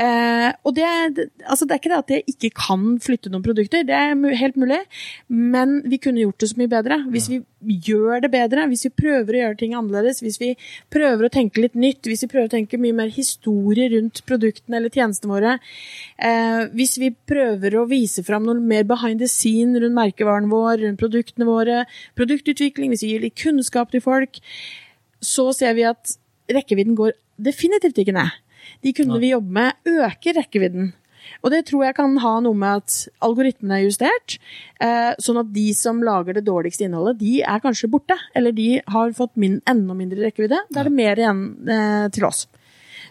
[0.00, 0.86] Eh, og det,
[1.16, 4.14] det- altså det er ikke det at jeg ikke kan flytte noen produkter, det er
[4.40, 4.78] helt mulig,
[5.28, 6.96] men vi kunne gjort det så mye bedre.
[7.12, 7.40] Hvis vi
[7.84, 10.54] gjør det bedre, hvis vi prøver å gjøre ting annerledes, hvis vi
[10.94, 14.80] prøver å tenke litt nytt, hvis vi prøver å tenke mye mer historie rundt produktene
[14.80, 15.58] eller tjenestene våre,
[16.16, 20.80] eh, hvis vi prøver å vise fram noe mer behind the scene rundt merkevaren vår,
[20.86, 21.84] rundt produktene våre,
[22.16, 24.40] produktutvikling, hvis vi gir litt kunnskap til folk,
[25.20, 26.16] så ser vi at
[26.48, 28.32] rekkevidden går definitivt ikke ned.
[28.84, 30.92] De kundene vi jobber med, øker rekkevidden.
[31.44, 34.36] Og det tror jeg kan ha noe med at algoritmene er justert,
[34.82, 38.16] eh, sånn at de som lager det dårligste innholdet, de er kanskje borte.
[38.36, 40.64] Eller de har fått min, enda mindre rekkevidde.
[40.72, 42.46] Da er det mer igjen eh, til oss.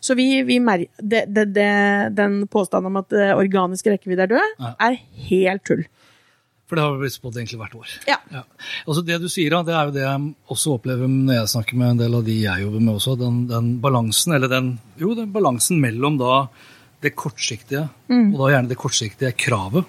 [0.01, 1.71] Så vi, vi det, det, det,
[2.15, 5.83] den påstanden om at eh, organisk rekkevidde er død, er helt tull.
[6.69, 7.93] For det har blitt spådd egentlig hvert år.
[8.05, 8.17] Ja.
[8.29, 8.43] Ja.
[8.85, 11.95] Altså det du sier, det er jo det jeg også opplever når jeg snakker med
[11.95, 13.15] en del av de jeg jobber med også.
[13.17, 14.67] Den, den balansen, eller den,
[15.01, 16.43] jo, den balansen mellom da
[17.01, 18.33] det kortsiktige, Mm.
[18.35, 19.85] og da gjerne det kortsiktige kravet,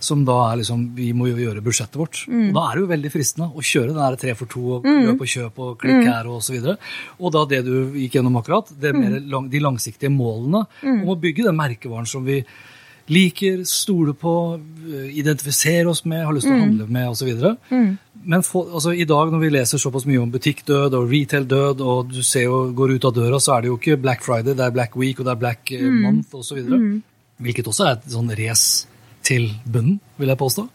[0.00, 2.18] som da er liksom Vi må jo gjøre budsjettet vårt.
[2.28, 2.48] Mm.
[2.50, 4.84] Og da er det jo veldig fristende å kjøre den der tre for to og
[4.84, 6.12] løp og kjøp og klikk Mm.
[6.12, 6.76] her og så videre.
[7.18, 11.08] Og da det du gikk gjennom akkurat, det er mer lang, de langsiktige målene om
[11.08, 12.44] å bygge den merkevaren som vi
[13.12, 14.32] liker, stoler på,
[15.12, 17.30] identifiserer oss med, har lyst til å handle med osv.
[18.26, 22.10] Men for, altså, i dag når vi leser såpass mye om butikkdød og retail-død, og
[22.10, 24.64] du ser jo, går ut av døra, så er det jo ikke Black Friday, det
[24.66, 26.00] er Black Week og det er Black mm.
[26.02, 26.58] Month osv.
[27.46, 28.90] Hvilket også er et sånn race
[29.26, 30.66] til bunnen, vil jeg påstå.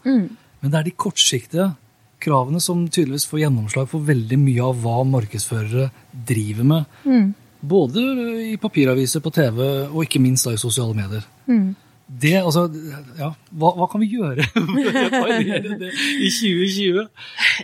[0.62, 1.68] Men det er de kortsiktige
[2.22, 7.32] kravene som tydeligvis får gjennomslag for veldig mye av hva markedsførere driver med.
[7.62, 8.02] Både
[8.48, 11.26] i papiraviser, på TV og ikke minst da i sosiale medier.
[12.12, 12.66] Det, altså,
[13.16, 14.44] ja, hva, hva kan vi gjøre
[15.46, 17.06] i 2020?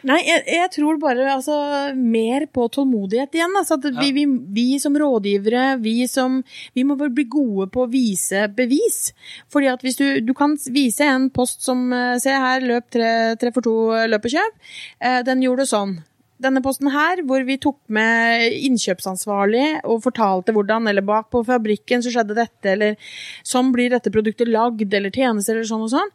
[0.08, 1.56] Nei, jeg, jeg tror bare altså,
[1.98, 3.56] mer på tålmodighet igjen.
[3.60, 4.24] Altså, at vi, vi,
[4.56, 6.40] vi som rådgivere, vi som
[6.74, 9.12] Vi må bli gode på å vise bevis.
[9.52, 13.10] Fordi at hvis du, du kan vise en post som eh, Se her, løp tre,
[13.40, 13.74] tre for to
[14.08, 14.62] løp og kjøp.
[15.04, 15.98] Eh, Den gjorde sånn
[16.42, 22.04] denne posten her, hvor vi tok med innkjøpsansvarlig og fortalte hvordan, eller bak på fabrikken
[22.04, 22.94] så skjedde dette, eller
[23.46, 26.12] sånn blir dette produktet lagd, eller tjenester, eller sånn og sånn,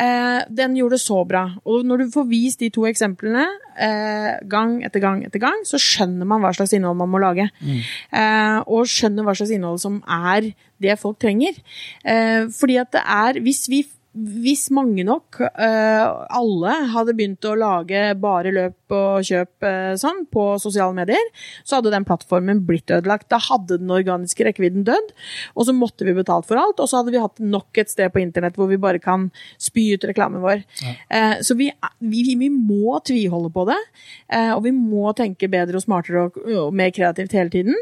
[0.00, 1.44] eh, den gjorde det så bra.
[1.66, 5.80] Og når du får vist de to eksemplene eh, gang etter gang etter gang, så
[5.80, 7.48] skjønner man hva slags innhold man må lage.
[7.60, 7.82] Mm.
[8.20, 11.58] Eh, og skjønner hva slags innhold som er det folk trenger.
[12.04, 13.82] Eh, fordi at det er Hvis vi
[14.14, 16.04] hvis mange nok, uh,
[16.38, 19.66] alle, hadde begynt å lage bare løp og kjøp
[19.98, 21.22] sånn på sosiale medier,
[21.66, 23.26] så hadde den plattformen blitt ødelagt.
[23.32, 25.10] Da hadde den organiske rekkevidden dødd,
[25.56, 26.78] og så måtte vi betalt for alt.
[26.78, 29.26] Og så hadde vi hatt nok et sted på internett hvor vi bare kan
[29.58, 30.62] spy ut reklamen vår.
[30.84, 30.94] Ja.
[31.10, 33.80] Uh, så vi, vi, vi, må tviholde på det,
[34.54, 37.76] og vi må tenke bedre og smartere og, og mer kreativt hele tiden.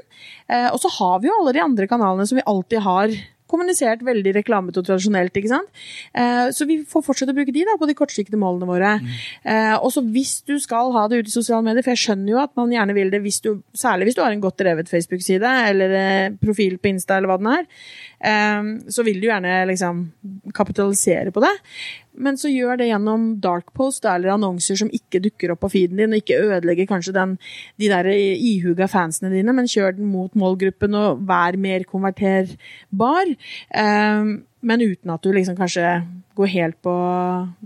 [0.48, 3.14] og så har vi jo alle de andre kanalene som vi alltid har
[3.52, 5.36] kommunisert veldig reklamete og tradisjonelt.
[5.36, 5.82] ikke sant?
[6.16, 8.94] Eh, så vi får fortsette å bruke de da, på de kortsiktige målene våre.
[9.02, 9.10] Mm.
[9.54, 12.34] Eh, og så hvis du skal ha det ute i sosiale medier, for jeg skjønner
[12.34, 14.90] jo at man gjerne vil det, hvis du, særlig hvis du har en godt drevet
[14.90, 17.68] Facebook-side eller eh, profil på Insta eller hva den er,
[18.22, 20.04] så vil du gjerne liksom
[20.54, 21.50] kapitalisere på det.
[22.12, 26.00] Men så gjør det gjennom dark post eller annonser som ikke dukker opp på feeden
[26.00, 27.36] din, og ikke ødelegger kanskje den,
[27.80, 33.32] de der ihuga fansene dine, men kjør den mot målgruppen og vær mer konverterbar.
[33.72, 36.02] Um, men uten at du liksom kanskje
[36.38, 36.92] går helt på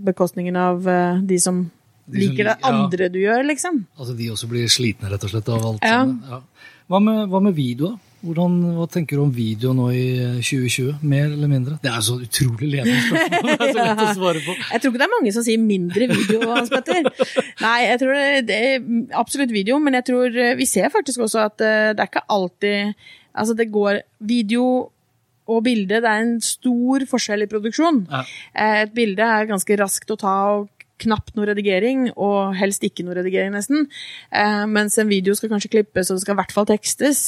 [0.07, 1.65] bekostningen av uh, de som
[2.07, 3.11] de liker det andre ja.
[3.11, 3.81] du gjør, liksom.
[3.99, 5.99] Altså de også blir slitne, rett og slett, av alt ja.
[5.99, 6.21] sammen.
[6.23, 6.77] Ja.
[6.87, 8.06] Hva, med, hva med video, da?
[8.25, 10.05] Hvordan, hva tenker du om video nå i
[10.41, 10.87] 2020?
[10.89, 11.77] Eh, mer eller mindre?
[11.83, 13.47] Det er så utrolig ledende spørsmål.
[13.51, 14.55] det er så lett å svare på.
[14.57, 17.07] Jeg tror ikke det er mange som sier mindre video, Hans Petter.
[17.61, 18.89] Nei, jeg tror det, er
[19.21, 22.27] absolutt video, men jeg tror eh, vi ser faktisk også at eh, det er ikke
[22.39, 24.63] alltid Altså, det går Video
[25.47, 28.01] og bilde, det er en stor forskjell i produksjon.
[28.09, 28.23] Ja.
[28.81, 33.17] Et bilde er ganske raskt å ta og knapt noe redigering, og helst ikke noe
[33.19, 33.87] redigering, nesten.
[34.31, 37.23] Eh, mens en video skal kanskje klippes, og det skal i hvert fall tekstes.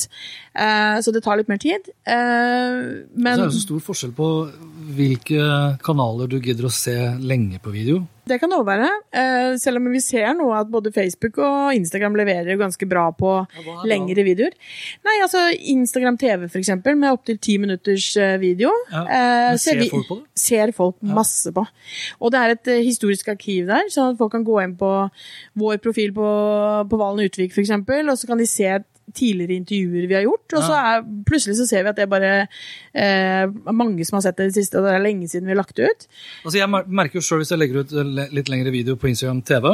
[0.55, 1.91] Eh, så det tar litt mer tid.
[2.05, 4.29] Eh, men Så er det så stor forskjell på
[4.97, 5.49] hvilke
[5.85, 8.03] kanaler du gidder å se lenge på video.
[8.29, 8.89] Det kan det òg være.
[9.09, 13.33] Eh, selv om vi ser nå at både Facebook og Instagram leverer ganske bra på
[13.89, 14.53] lengre videoer.
[15.07, 18.71] Nei, altså Instagram TV, for eksempel, med opptil ti minutters eh, video.
[18.93, 20.27] Ja, eh, ser, vi, folk på det?
[20.39, 21.65] Ser folk masse på.
[22.19, 24.93] Og det er et historisk arkiv der, sånn at folk kan gå inn på
[25.59, 26.29] vår profil på,
[26.89, 28.77] på Valen Utvik, for eksempel, og så kan de se
[29.15, 30.57] tidligere intervjuer vi har gjort.
[30.57, 32.33] Og så er, plutselig så ser vi at det er bare
[32.93, 35.55] eh, mange som har sett det i det siste, og det er lenge siden vi
[35.55, 36.05] har lagt det ut.
[36.43, 36.69] Altså Jeg
[36.99, 37.95] merker jo sjøl hvis jeg legger ut
[38.35, 39.71] litt lengre video på Instagram TV,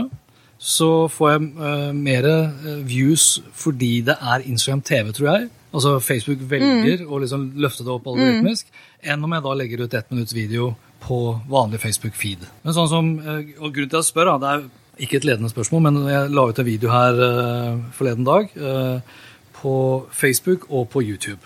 [0.62, 5.50] så får jeg uh, mer eh, views fordi det er Instagram TV, tror jeg.
[5.76, 7.12] Altså Facebook velger mm.
[7.12, 8.93] å liksom løfte det opp algoritmisk, mm.
[9.12, 10.71] enn om jeg da legger ut ett minutts video
[11.04, 11.19] på
[11.52, 12.48] vanlig Facebook-feed.
[12.63, 14.63] Men sånn som, og Grunnen til at jeg spør, da, det er
[15.01, 18.51] ikke et ledende spørsmål, men jeg la ut en video her uh, forleden dag.
[18.55, 19.15] Uh,
[19.55, 19.75] på
[20.13, 21.41] Facebook og på YouTube.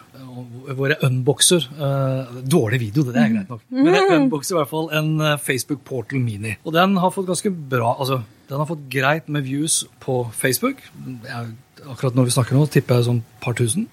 [0.75, 3.62] Hvor jeg unboxer uh, Dårlig video, det er greit nok.
[3.71, 6.57] Men jeg unboxer i hvert fall en Facebook Portal Mini.
[6.65, 10.81] Og den har fått ganske bra altså, Den har fått greit med views på Facebook.
[11.05, 11.53] Jeg,
[11.85, 13.88] akkurat når vi snakker nå, tipper jeg sånn par tusen.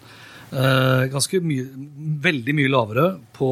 [1.13, 1.69] Ganske mye,
[2.25, 3.51] veldig mye lavere på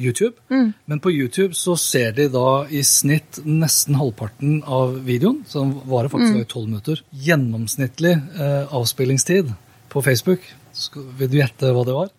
[0.00, 0.34] YouTube.
[0.50, 0.72] Mm.
[0.90, 6.12] Men på YouTube så ser de da i snitt nesten halvparten av videoen, som varer
[6.12, 6.40] faktisk mm.
[6.42, 7.02] i tolv minutter.
[7.26, 9.52] Gjennomsnittlig eh, avspillingstid
[9.92, 10.46] på Facebook.
[11.18, 12.10] Vil du gjette hva det var?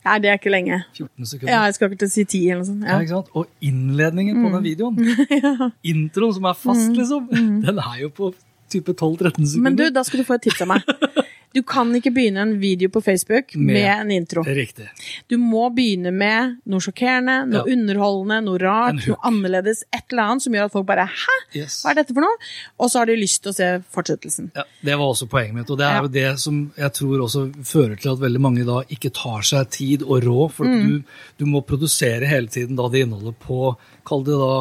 [0.00, 0.78] Nei, det er ikke lenge.
[0.96, 1.52] 14 sekunder.
[1.52, 2.84] Ja, Jeg skal ikke til å si 10 eller noe sånt.
[2.86, 2.94] Ja.
[2.94, 3.32] Ja, ikke sant?
[3.36, 4.44] Og innledningen mm.
[4.46, 4.94] på den videoen,
[5.44, 5.72] ja.
[5.92, 6.94] introen som er fast, mm.
[6.96, 7.58] liksom, mm.
[7.66, 8.30] den er jo på
[8.70, 9.66] type 12-13 sekunder.
[9.66, 10.86] Men du, da skal du få et tips av meg.
[11.54, 14.44] Du kan ikke begynne en video på Facebook med, med en intro.
[14.46, 14.86] Riktig.
[15.26, 17.74] Du må begynne med noe sjokkerende, noe ja.
[17.74, 19.82] underholdende, noe rart, noe annerledes.
[19.90, 21.80] Et eller annet som gjør at folk bare 'hæ, yes.
[21.82, 22.38] hva er dette for noe?'
[22.78, 24.52] Og så har de lyst til å se fortsettelsen.
[24.54, 27.44] Ja, Det var også poenget mitt, og det er jo det som jeg tror også
[27.66, 30.86] fører til at veldig mange da ikke tar seg tid og råd, for mm.
[30.86, 31.02] du,
[31.42, 33.74] du, må produsere hele tiden da det innholdet på,
[34.06, 34.54] kall det da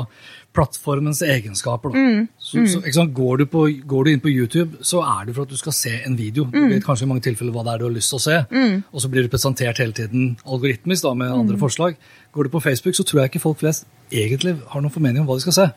[0.60, 1.96] plattformens egenskaper.
[1.96, 2.28] Mm.
[2.38, 3.14] Så, så, sant?
[3.16, 5.76] Går, du på, går du inn på YouTube, så er det for at du skal
[5.76, 6.46] se en video.
[6.52, 8.42] Du vet kanskje i mange tilfeller hva det er du har lyst til å se,
[8.92, 11.98] og så blir du presentert hele tiden algoritmisk da, med andre forslag.
[12.36, 15.28] Går du på Facebook, så tror jeg ikke folk flest egentlig har noen formening om
[15.30, 15.68] hva de skal se.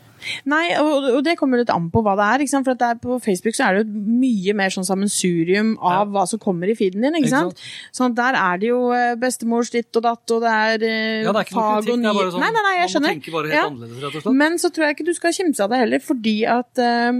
[0.47, 2.45] Nei, og, og det kommer litt an på hva det er.
[2.47, 2.65] Sant?
[2.69, 6.11] For det er på Facebook så er det jo mye mer sånn sammensurium av Ja.
[6.15, 7.17] hva som kommer i feeden din.
[7.19, 7.63] ikke Ikke sant?
[7.93, 11.33] Sånn Der er det jo eh, bestemors ditt og datt, og det er eh, Ja,
[11.35, 12.31] det er ikke fag kritikk, og det er ny...
[12.37, 13.15] sånn, nei, nei, nei, jeg man må skjønner.
[13.19, 14.39] tenke bare helt annerledes, rett og slett.
[14.45, 17.13] Men så tror jeg ikke du skal kimse av det heller, fordi at eh,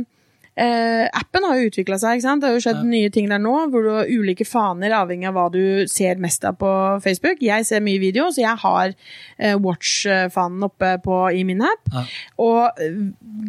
[0.57, 2.19] eh, appen har jo utvikla seg.
[2.19, 2.43] ikke sant?
[2.43, 5.35] Det har jo skjedd nye ting der nå, hvor du har ulike faner avhengig av
[5.39, 6.73] hva du ser mest av på
[7.05, 7.41] Facebook.
[7.41, 8.93] Jeg ser mye video, så jeg har
[9.39, 11.89] eh, Watch-fanen oppe på, i min app.
[11.93, 12.05] Ja.
[12.45, 13.01] Og eh,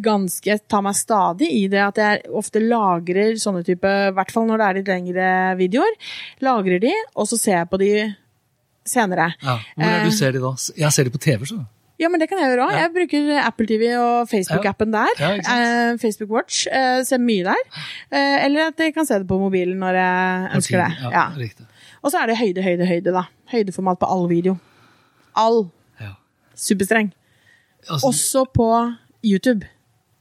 [0.04, 4.48] ganske tar meg stadig i det at jeg ofte lagrer sånne type, i hvert fall
[4.48, 5.96] når det er litt lengre videoer,
[6.44, 7.92] lagrer de, og så ser jeg på de
[8.84, 9.30] senere.
[9.40, 9.58] Ja.
[9.76, 10.10] Hvor er det Eh.
[10.10, 10.54] du ser de da?
[10.76, 11.60] Jeg ser de på TV, så.
[12.00, 12.72] Ja, men det kan jeg gjøre òg.
[12.74, 12.78] Ja.
[12.84, 15.12] Jeg bruker Apple TV og Facebook-appen der.
[15.20, 15.28] Ja.
[15.38, 16.64] Eh, Facebook Watch.
[16.66, 17.60] Eh, ser mye der.
[18.10, 20.88] Eh, eller at jeg kan se det på mobilen når jeg ønsker det.
[21.04, 21.24] Ja, Ja.
[21.38, 21.66] Riktig.
[22.02, 23.22] Og så er det høyde, høyde, høyde, da.
[23.52, 24.56] Høydeformat på all video.
[25.36, 25.70] All.
[26.00, 26.10] Ja.
[26.56, 27.12] Superstreng.
[27.88, 28.66] Altså, Også på
[29.24, 29.64] YouTube.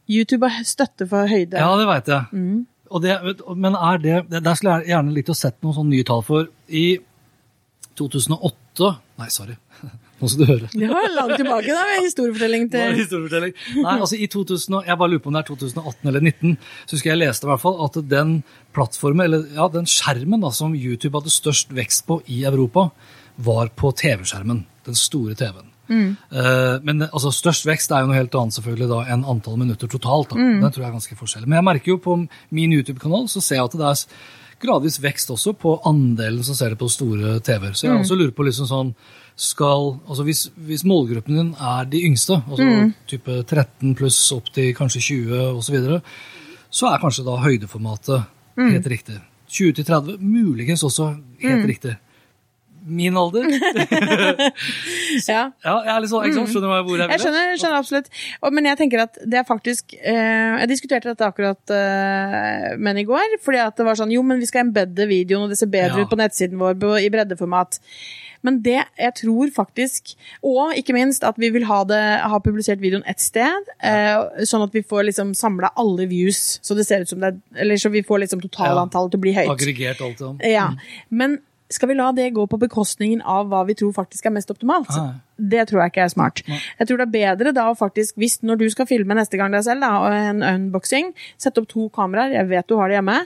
[0.09, 1.57] YouTube har støtte for høyde.
[1.57, 2.25] Ja, det veit jeg.
[2.31, 2.67] Mm.
[2.93, 3.17] Og det,
[3.57, 6.21] men er det, det- Der skulle jeg gjerne likt å sett noen sånne nye tall
[6.21, 6.47] for.
[6.69, 6.99] I
[7.97, 9.55] 2008 Nei, sorry.
[10.31, 10.69] Skal du høre.
[10.71, 13.55] Det var langt tilbake, da, med historiefortelling Det var til historiefortelling.
[13.79, 16.57] Nei, altså i 2000, Jeg bare lurer på om det er 2018 eller 2019.
[16.85, 18.33] Så husker jeg leste i hvert fall at den
[18.75, 22.89] plattformen, eller ja, den skjermen da, som YouTube hadde størst vekst på i Europa,
[23.35, 24.65] var på TV-skjermen.
[24.87, 25.69] Den store TV-en.
[25.83, 26.15] Mm.
[26.87, 30.31] men altså, størst vekst er jo noe helt annet selvfølgelig da, enn antall minutter totalt.
[30.31, 30.45] Da.
[30.63, 31.49] Det tror jeg er ganske forskjellig.
[31.49, 32.15] Men jeg merker jo på
[32.55, 34.05] min YouTube-kanal så ser jeg at det er
[34.63, 37.75] gradvis vekst også på andelen som ser det på store TV-er.
[37.75, 38.93] Så jeg også lurer på liksom sånn
[39.35, 44.73] skal, altså hvis, hvis målgruppen din er de yngste, altså type 13 pluss opp til
[44.77, 46.01] kanskje 20 osv., så, videre,
[46.69, 48.27] så er kanskje da høydeformatet
[48.61, 49.19] helt riktig.
[49.53, 51.95] 20 til 30, muligens også helt riktig.
[52.83, 53.45] Min alder?
[55.27, 55.43] Ja.
[55.63, 56.49] Ja, jeg er litt sånn, ikke sant?
[56.51, 57.13] Skjønner du hvor jeg vil?
[57.13, 58.09] Jeg skjønner, skjønner absolutt.
[58.41, 62.99] Og, men jeg tenker at det er faktisk eh, Jeg diskuterte dette akkurat eh, med
[62.99, 63.37] i går.
[63.45, 66.01] Fordi at det var sånn Jo, men vi skal embedde videoen, og det ser bedre
[66.01, 66.03] Ja.
[66.03, 67.79] ut på nettsiden vår i breddeformat.
[68.43, 72.81] Men det jeg tror faktisk, og ikke minst at vi vil ha, det, ha publisert
[72.83, 77.05] videoen ett sted, eh, sånn at vi får liksom samla alle views, så det ser
[77.05, 79.51] ut som det er Eller så vi får liksom totalantallet til å bli høyt.
[79.53, 80.37] Aggregert alt om.
[80.43, 80.71] Ja,
[81.09, 81.39] Men
[81.71, 84.91] skal vi la det gå på bekostningen av hva vi tror faktisk er mest optimalt?
[84.99, 85.13] Ah.
[85.33, 86.41] Det tror jeg ikke er smart.
[86.45, 89.53] Jeg tror det er bedre da å faktisk, hvis når du skal filme neste gang
[89.53, 91.09] deg selv, da, og en unboxing,
[91.41, 93.17] sette opp to kameraer, jeg vet du har det hjemme,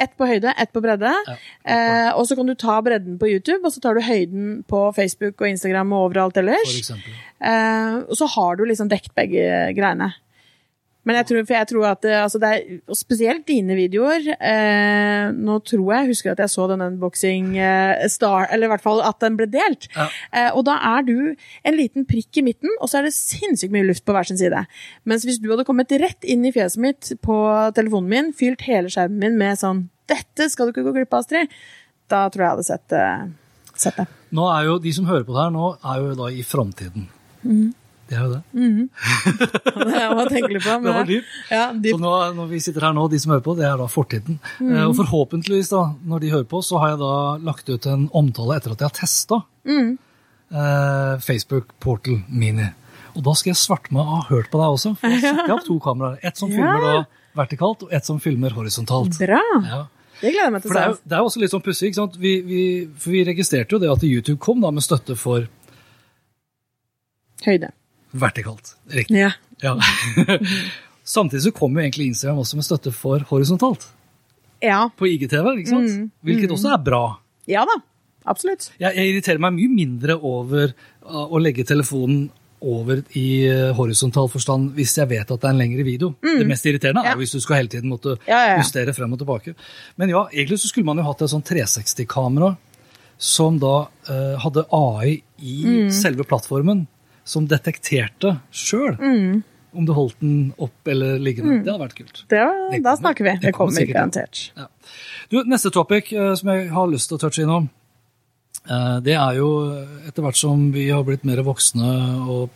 [0.00, 3.62] ett på høyde, ett på bredde, eh, og så kan du ta bredden på YouTube,
[3.64, 6.92] og så tar du høyden på Facebook og Instagram og overalt ellers.
[6.92, 10.12] Eh, og så har du liksom dekt begge greiene.
[11.04, 14.24] Men jeg tror, for jeg tror at det, altså det er, og spesielt dine videoer
[14.34, 18.84] eh, Nå tror jeg, husker at jeg så den unboxing eh, star, eller i hvert
[18.84, 19.88] fall at den ble delt.
[19.94, 20.08] Ja.
[20.32, 23.74] Eh, og da er du en liten prikk i midten, og så er det sinnssykt
[23.74, 24.64] mye luft på hver sin side.
[25.08, 27.38] Mens hvis du hadde kommet rett inn i fjeset mitt på
[27.76, 31.22] telefonen min, fylt hele skjermen min med sånn 'Dette skal du ikke gå glipp av,
[31.24, 31.52] Astrid',
[32.12, 34.06] da tror jeg jeg hadde sett, eh, sett det.
[34.36, 37.08] Nå er jo, De som hører på det her nå, er jo da i framtiden.
[37.44, 37.72] Mhm.
[38.14, 40.04] Det er jo det.
[40.14, 40.74] Hva tenker du på?
[40.84, 41.32] Det var dypt.
[41.50, 43.88] Ja, Så nå, når vi sitter her nå, de som hører på, det er da
[43.90, 44.38] fortiden.
[44.62, 44.76] Mm.
[44.86, 47.12] Og forhåpentligvis, da, når de hører på, så har jeg da
[47.50, 49.90] lagt ut en omtale etter at jeg har testa Mhm.
[50.54, 52.66] eh, Facebook Portal Mini.
[53.16, 54.94] Og da skal jeg svarte meg ha hørt på deg også.
[55.00, 56.18] For setter jeg opp to kameraer.
[56.22, 56.94] Et som filmer da
[57.38, 59.16] vertikalt, og et som filmer horisontalt.
[59.18, 59.40] Bra!
[59.66, 59.82] Ja.
[60.20, 61.02] Det gleder jeg meg til det å se.
[61.10, 62.14] det er også litt sånn pussig, ikke sant.
[62.22, 62.60] Vi, vi,
[62.96, 65.48] for vi registrerte jo det at YouTube kom da med støtte for
[67.44, 67.68] Høyde.
[68.14, 68.74] Vertikalt.
[68.94, 69.18] Riktig.
[69.18, 69.32] Ja.
[69.62, 69.76] Ja.
[71.04, 73.84] Samtidig så kom jo egentlig Instagram også med støtte for horisontalt
[74.64, 74.86] Ja.
[74.96, 75.90] på IGTV, ikke sant?
[75.90, 76.06] Mm.
[76.24, 77.02] Hvilket også er bra.
[77.50, 77.80] ja da.
[78.24, 78.70] Absolutt.
[78.80, 80.70] Jeg, jeg irriterer meg mye mindre over
[81.04, 82.30] uh, å legge telefonen
[82.64, 86.14] over i uh, horisontal forstand hvis jeg vet at det er en lengre video.
[86.24, 87.10] Det mest irriterende Mm.
[87.10, 87.12] Ja.
[87.12, 88.54] er hvis du skal hele tiden måtte ja, ja.
[88.62, 89.52] justere frem og tilbake.
[90.00, 92.54] Men ja, egentlig så skulle man jo hatt et sånn 360-kamera
[93.20, 93.74] som da
[94.08, 95.90] uh, hadde AI i Mm.
[95.92, 96.86] selve plattformen,
[97.24, 99.42] som detekterte sjøl Mm.
[99.74, 101.62] om du holdt den opp eller liggende.
[101.64, 102.24] Det hadde vært kult.
[102.28, 103.30] Det, Det da snakker vi.
[103.40, 104.50] det Det kommer kommer garantert.
[104.56, 104.66] Ja.
[105.30, 107.70] Du, neste topic eh, som jeg har lyst til å touche innom,
[108.70, 109.48] eh, det er jo
[110.06, 112.50] etter hvert som vi har blitt mer voksne og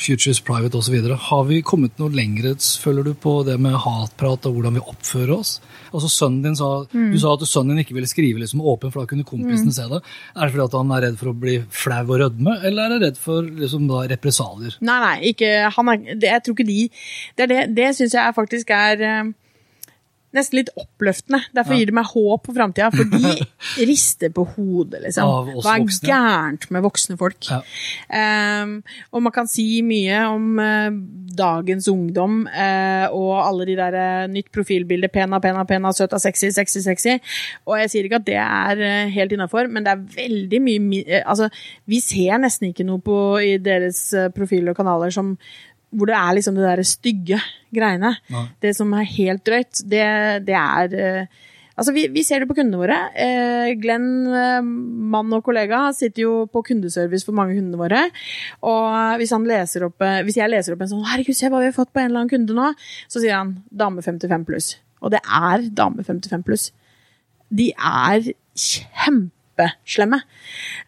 [0.00, 0.96] Futures Private osv.
[1.28, 5.34] Har vi kommet noe lenger, føler du, på det med hatprat og hvordan vi oppfører
[5.34, 5.58] oss?
[5.90, 9.02] Altså sønnen din sa, Du sa at sønnen din ikke ville skrive liksom åpen, for
[9.02, 10.00] da kunne kompisen se det.
[10.34, 12.96] Er det fordi at han er redd for å bli flau og rødme, eller er
[12.96, 14.78] han redd for liksom, da, represalier?
[14.80, 16.80] Nei, nei, ikke, han er, det, jeg tror ikke de
[17.36, 19.32] Det, det, det syns jeg faktisk er eh,
[20.36, 21.40] nesten litt oppløftende.
[21.56, 21.78] Derfor Ja.
[21.80, 23.46] gir det meg håp for framtida, for de
[23.90, 25.26] rister på hodet, liksom.
[25.58, 26.06] Hva er voksne.
[26.08, 27.48] gærent med voksne folk?
[27.50, 27.60] Ja.
[28.62, 28.76] Um,
[29.12, 30.90] og man kan si mye om uh,
[31.36, 36.50] dagens ungdom uh, og alle de der uh, nytt profilbilde, pena, pena, pena, søta, sexy,
[36.54, 37.16] sexy, sexy.
[37.66, 41.48] Og jeg sier ikke at det er helt innafor, men det er veldig mye Altså,
[41.90, 44.00] vi ser nesten ikke noe på i deres
[44.34, 45.34] profiler og kanaler som
[45.90, 47.38] hvor det er liksom det der stygge
[47.74, 48.14] greiene.
[48.30, 48.46] Nei.
[48.62, 50.04] Det som er helt drøyt, det,
[50.46, 51.40] det er eh,
[51.80, 52.96] Altså, vi, vi ser det på kundene våre.
[53.16, 58.02] Eh, Glenn, eh, mann og kollega, sitter jo på kundeservice for mange kundene våre.
[58.68, 61.62] Og hvis, han leser opp, eh, hvis jeg leser opp en sånn 'Herregud, se hva
[61.62, 62.74] vi har fått på en eller annen kunde nå',
[63.08, 64.76] så sier han 'dame 55 pluss'.
[65.00, 66.70] Og det er dame 55 pluss.
[67.48, 68.28] De er
[69.68, 70.20] kjempeslemme.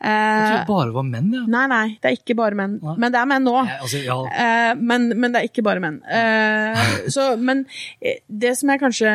[0.03, 1.43] Jeg tror det bare var menn, ja.
[1.55, 2.79] nei, nei, det er ikke bare menn.
[2.83, 2.97] Nei.
[3.03, 3.57] Men det er menn nå.
[3.59, 3.79] Ja.
[3.81, 4.19] Altså, ja.
[4.45, 6.01] Eh, men, men det er ikke bare menn.
[6.07, 7.67] Eh, så, men
[8.01, 9.13] eh, det som jeg kanskje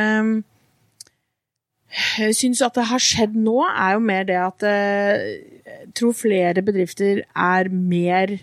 [1.91, 5.25] eh, syns at det har skjedd nå, er jo mer det at eh,
[5.67, 8.37] jeg tror flere bedrifter er mer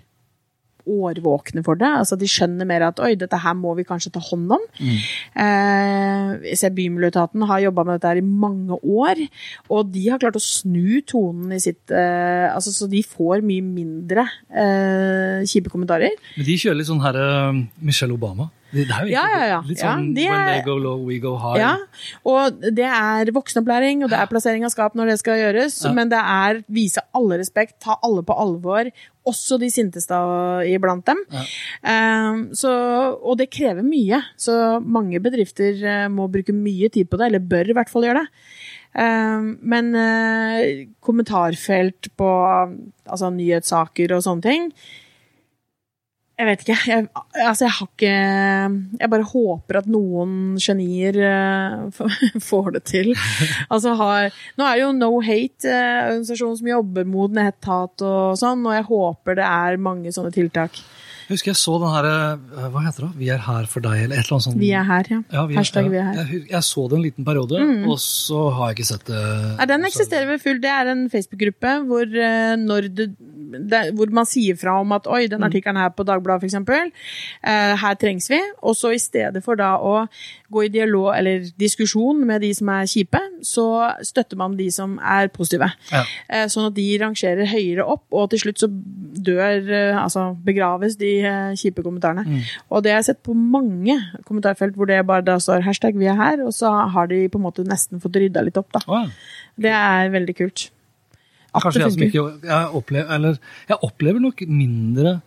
[0.87, 1.91] årvåkne for det.
[2.01, 4.65] Altså De skjønner mer at oi, dette her må vi kanskje ta hånd om.
[4.81, 9.23] Eh, jeg ser Bymiljøetaten har jobba med dette her i mange år,
[9.71, 13.65] og de har klart å snu tonen i sitt eh, altså Så de får mye
[13.65, 16.15] mindre eh, kjipe kommentarer.
[16.37, 18.51] Men de kjører litt sånn her eh, Michelle Obama.
[18.75, 19.61] Det, det er jo Ja, ja, ja.
[19.69, 21.59] litt Ja, sånn er, when they go low, we go high.
[21.61, 21.73] Ja,
[22.27, 26.11] og det er voksenopplæring, og det er plassering av skap når det skal gjøres, men
[26.13, 28.91] det er vise alle respekt, ta alle på alvor,
[29.25, 30.17] også de sinteste
[30.69, 31.23] iblant dem.
[31.81, 32.73] Um, så,
[33.17, 37.47] og det krever mye, så mange bedrifter eh, må bruke mye tid på det, eller
[37.55, 38.43] bør i hvert fall gjøre det.
[38.95, 42.29] Um, men uh, kommentarfelt på
[43.09, 44.69] altså, nyhetssaker og sånne ting
[46.35, 46.77] jeg vet ikke.
[46.91, 47.07] Jeg,
[47.45, 48.15] altså, jeg har ikke
[49.01, 53.13] Jeg bare håper at noen genier uh, får det til.
[53.69, 58.65] Altså, har, nå er det jo No Hate-organisasjonen organisasjon som jobber mot netthat og sånn,
[58.67, 60.81] og jeg håper det er mange sånne tiltak.
[61.25, 63.11] Jeg husker jeg så den her eh, Hva heter det?
[63.21, 64.59] Vi er her for deg, eller et eller annet sånt.
[64.61, 65.21] Vi er her, ja.
[65.33, 66.19] Ja, vi Hashtag vi er her.
[66.21, 66.33] Mm.
[66.35, 69.23] Jeg, jeg så det en liten periode, og så har jeg ikke sett det.
[69.59, 70.61] Nei, den eksisterer ved full.
[70.61, 75.31] Det er en Facebook-gruppe hvor, eh, hvor man sier fra om at oi, Mm.
[75.37, 76.93] den artikkelen her på Dagbladet f.eks.,
[77.43, 78.41] eh, her trengs vi.
[78.63, 80.07] Og så i stedet for da å
[80.55, 83.67] gå i dialog eller diskusjon med de som er kjipe, så
[84.07, 85.69] støtter man de som er positive.
[85.91, 86.05] Ja.
[86.29, 90.99] Eh, sånn at de rangerer høyere opp, og til slutt så dør, eh, altså begraves
[91.01, 92.27] de eh, kjipe kommentarene.
[92.29, 92.53] Mm.
[92.71, 93.99] Og det har jeg sett på mange
[94.29, 97.41] kommentarfelt hvor det bare da står hashtag vi er her, og så har de på
[97.41, 98.85] en måte nesten fått rydda litt opp, da.
[98.89, 99.05] Ja.
[99.67, 100.69] Det er veldig kult.
[101.55, 103.39] At Kanskje jeg som ikke jeg opplever, eller,
[103.71, 105.21] jeg opplever nok mindre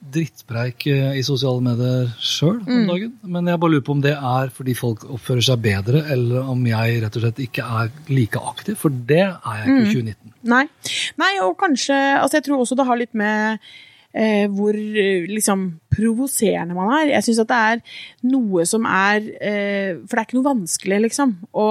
[0.00, 2.86] drittpreik eh, i sosiale medier sjøl om Mm.
[2.88, 3.12] dagen.
[3.24, 6.64] Men jeg bare lurer på om det er fordi folk oppfører seg bedre, eller om
[6.66, 8.76] jeg rett og slett ikke er like aktiv.
[8.80, 10.32] For det er jeg ikke i 2019.
[10.44, 10.64] Nei.
[11.20, 13.58] Nei, og kanskje Altså, jeg tror også det har litt med
[14.14, 17.10] eh, hvor eh, liksom provoserende man er.
[17.16, 17.80] Jeg syns at det er
[18.30, 21.66] noe som er eh, For det er ikke noe vanskelig, liksom, å,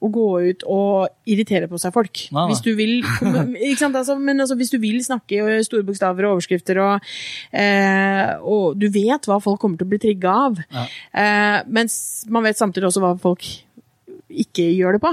[0.00, 2.22] å gå ut og irritere på seg folk.
[2.32, 2.46] Nei, nei.
[2.52, 2.94] Hvis du vil
[3.68, 7.08] ikke sant, altså, Men altså, hvis du vil snakke i store bokstaver og overskrifter, og,
[7.52, 10.84] eh, og du vet hva folk kommer til å bli trigga av, Ja.
[11.12, 13.44] eh, mens man vet samtidig også hva folk
[14.28, 15.12] ikke gjør det på.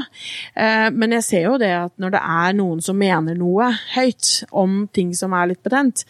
[0.59, 4.43] Eh, Men jeg ser jo det at når det er noen som mener noe høyt
[4.51, 6.03] om ting som er litt betent,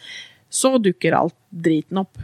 [0.50, 2.16] så dukker alt driten opp.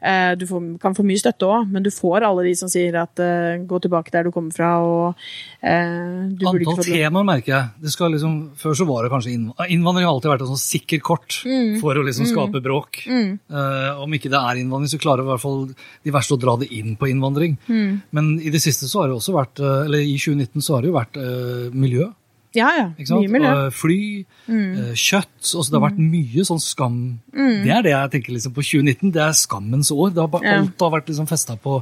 [0.00, 2.94] Eh, Du får, kan få mye støtte òg, men du får alle de som sier
[3.00, 5.16] at uh, gå tilbake der du kommer fra, og
[5.64, 7.96] uh, du burde Antall fått temaer merker jeg.
[8.14, 9.72] Liksom, før så var det kanskje innvandring.
[9.74, 11.80] Innvandring har alltid vært et sånn sikker kort Mm.
[11.80, 13.02] for å liksom skape bråk.
[13.08, 16.56] Eh, om ikke det er innvandring, så klarer i hvert fall de verste å dra
[16.60, 17.58] det inn på innvandring.
[17.66, 18.02] Mm.
[18.12, 19.58] Men i det siste så har det også vært,
[19.88, 22.12] eller i 2019 så har det jo vært miljø.
[22.56, 22.86] Ja, ja.
[22.98, 23.50] Mye miljø.
[23.50, 23.66] Mm.
[23.66, 24.00] Og fly,
[24.46, 24.94] mm.
[24.98, 25.36] kjøtt.
[25.42, 26.98] Også, det har vært mye sånn skam.
[27.32, 29.14] Det er det jeg tenker liksom på 2019.
[29.14, 30.12] Det er skammens år.
[30.18, 30.60] Har bare, Ja.
[30.62, 31.80] Alt har vært liksom festa på,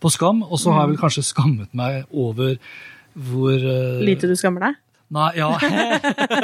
[0.00, 0.44] på skam.
[0.46, 2.56] Og så har jeg vel kanskje skammet meg over
[3.14, 4.80] hvor uh, Lite du skammer deg?
[5.14, 5.50] Nei, ja.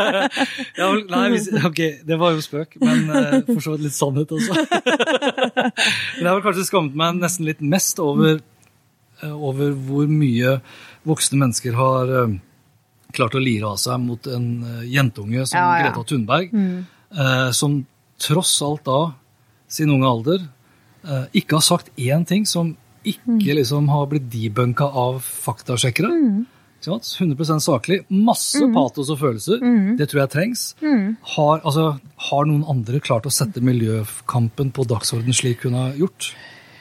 [0.81, 4.53] ja nei, ok, det var jo spøk, men eh, for så vidt litt sannhet også.
[6.21, 8.39] men jeg har kanskje skammet meg nesten litt mest over,
[9.25, 10.59] eh, over hvor mye
[11.09, 12.37] voksne mennesker har eh,
[13.15, 15.89] klart å lire av seg mot en eh, jentunge som Ja, ja.
[15.89, 17.81] Greta Thunberg, eh, som
[18.21, 19.01] tross alt da,
[19.71, 20.47] sin unge alder,
[21.05, 26.11] eh, ikke har sagt én ting som ikke liksom har blitt debunka av faktasjekkere.
[26.11, 26.47] Mm.
[26.85, 27.09] sant?
[27.17, 28.03] 100 saklig.
[28.11, 29.63] Masse patos og følelser.
[29.97, 30.65] Det tror jeg trengs.
[31.37, 31.99] Har, altså,
[32.29, 36.35] har noen andre klart å sette miljøkampen på dagsorden slik hun har gjort?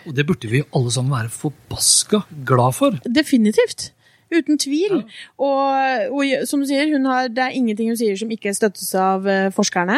[0.07, 2.99] Og det burde vi alle sammen være forbaska glad for.
[3.05, 3.91] Definitivt.
[4.29, 4.99] Uten tvil.
[5.41, 8.91] Og, og som du sier, hun har, det er ingenting hun sier som ikke støttes
[8.99, 9.97] av eh, forskerne.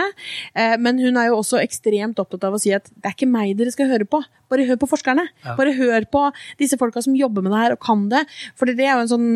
[0.55, 3.27] Eh, men hun er jo også ekstremt opptatt av å si at det er ikke
[3.31, 4.21] meg dere skal høre på,
[4.51, 5.25] bare hør på forskerne.
[5.57, 6.23] Bare hør på
[6.59, 8.23] disse folka som jobber med det her og kan det.
[8.55, 9.29] For det er jo en sånn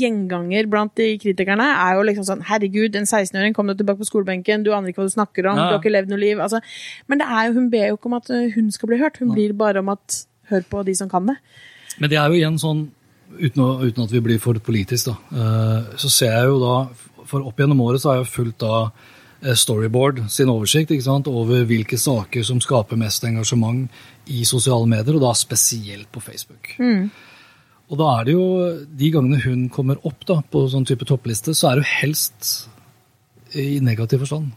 [0.00, 1.66] gjenganger blant de kritikerne.
[1.86, 5.02] er jo liksom sånn Herregud, en 16-åring, kom deg tilbake på skolebenken, du aner ikke
[5.04, 5.68] hva du snakker om, Ja.
[5.68, 6.38] du har ikke levd noe liv.
[6.42, 6.60] Altså,
[7.08, 9.18] men det er jo, hun ber jo ikke om at eh, hun skal bli hørt,
[9.22, 11.36] hun blir bare om at hør på de som kan det.
[11.98, 12.86] Men det er jo igjen sånn,
[13.38, 16.78] uten, å, uten at vi blir for politisk, da, eh, så ser jeg jo da
[17.26, 18.84] For opp gjennom året så har jeg fulgt da
[19.42, 23.90] eh, Storyboard sin oversikt sant, over hvilke saker som skaper mest engasjement
[24.30, 26.76] i sosiale medier, og da spesielt på Facebook.
[27.90, 28.46] Og da er det jo
[29.02, 32.52] de gangene hun kommer opp da, på sånn type toppliste, så er det jo helst
[33.58, 34.54] i negativ forstand.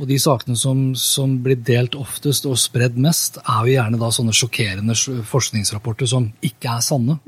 [0.00, 4.08] Og de sakene som, som blir delt oftest og spredd mest, er jo gjerne da
[4.14, 4.96] sånne sjokkerende
[5.28, 7.18] forskningsrapporter som ikke er sanne.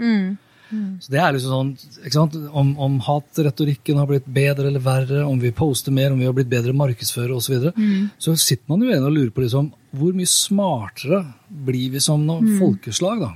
[1.03, 1.75] Så det er liksom
[2.12, 2.49] sånn?
[2.51, 6.37] Om, om hatretorikken har blitt bedre eller verre, om vi poster mer, om vi har
[6.37, 9.71] blitt bedre markedsførere osv., så, videre, så sitter man jo igjen og lurer på liksom,
[9.99, 12.59] hvor mye smartere blir vi som mm.
[12.61, 13.33] folkeslag da?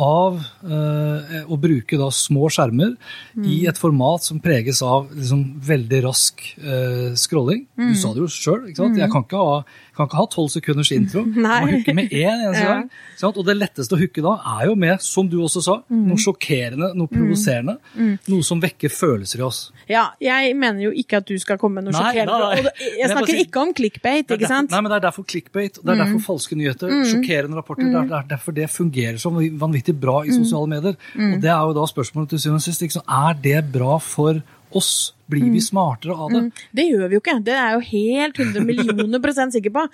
[0.00, 2.94] av eh, å bruke da små skjermer
[3.42, 7.66] i et format som preges av liksom, veldig rask eh, scrolling.
[7.76, 8.68] Du sa det jo sjøl.
[8.70, 9.58] Jeg kan ikke ha
[10.00, 11.22] kan ikke ha tolv sekunders intro.
[11.46, 11.58] Nei.
[11.64, 12.74] må hooke med én eneste Ja.
[12.80, 12.90] gang.
[13.30, 16.90] Og det letteste å hooke da er jo med, som du også sa, noe sjokkerende,
[16.96, 17.76] noe provoserende.
[18.30, 19.60] Noe som vekker følelser i oss.
[19.90, 22.38] Ja, jeg mener jo ikke at du skal komme med noe sjokkerende.
[22.40, 22.90] nei, nei.
[23.02, 24.70] Jeg snakker ikke om clickbait, ikke derfor, sant?
[24.70, 24.74] Mm.
[24.76, 27.90] nei, men det er derfor clickbait, det er derfor falske nyheter, sjokkerende rapporter.
[27.90, 30.28] Det, er, det er derfor det fungerer så vanvittig bra Mm.
[30.28, 30.96] i sosiale medier.
[31.16, 32.96] Og det er jo da spørsmålet til syvende og sist.
[33.08, 34.40] Er det bra for
[34.76, 35.12] oss?
[35.30, 35.52] Blir Mm.
[35.54, 36.40] vi smartere av det?
[36.74, 37.36] Det gjør vi jo ikke.
[37.44, 39.84] Det er jeg jo helt 100 millioner prosent sikker på.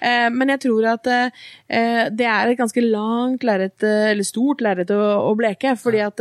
[0.00, 4.62] Eh, men jeg tror at eh, det er et ganske langt lerret, eh, eller stort
[4.64, 5.74] lerret å, å bleke.
[5.80, 6.20] Fordi at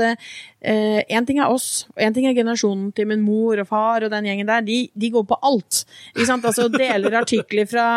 [0.63, 4.11] én ting er oss, og én ting er generasjonen til min mor og far og
[4.13, 4.61] den gjengen der.
[4.63, 5.81] De, de går på alt.
[6.15, 6.45] Ikke sant?
[6.47, 7.87] Altså Deler artikler fra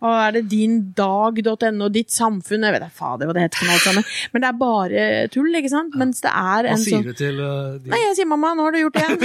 [0.00, 3.84] hva er det, dindag.no, Ditt Samfunn Jeg vet da fader hva det heter for alt
[3.84, 4.08] sammen.
[4.32, 5.04] Men det er bare
[5.34, 5.98] tull, ikke sant?
[6.00, 8.64] Mens det er Hva sier sånn du til uh, de Nei, jeg sier mamma, nå
[8.70, 9.20] har du gjort det igjen.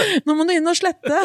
[0.26, 1.20] nå må du inn og slette.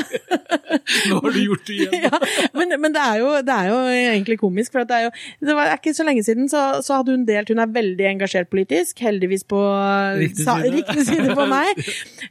[1.09, 2.05] Nå har du gjort det igjen!
[2.07, 2.19] ja,
[2.55, 5.11] men, men det, er jo, det er jo egentlig komisk, for det er jo
[5.47, 8.49] Det var ikke så lenge siden så, så hadde hun delt Hun er veldig engasjert
[8.51, 9.61] politisk, heldigvis på
[10.19, 10.71] Riktig side.
[10.75, 11.73] riktig side på meg.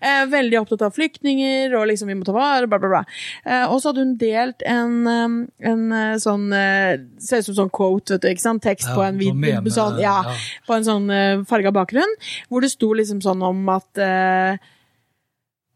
[0.04, 3.00] Eh, veldig opptatt av flyktninger, og liksom vi må ta vare, bla, bla, bla.
[3.46, 7.58] Eh, og så hadde hun delt en, um, en eh, sånn eh, Ser ut som
[7.62, 8.62] sånn quote, vet du, ikke sant?
[8.64, 10.36] Tekst Ja, på en hvit meme, sånn, ja, ja.
[10.68, 12.16] på en sånn uh, farga bakgrunn,
[12.50, 14.72] hvor det sto liksom sånn om at eh,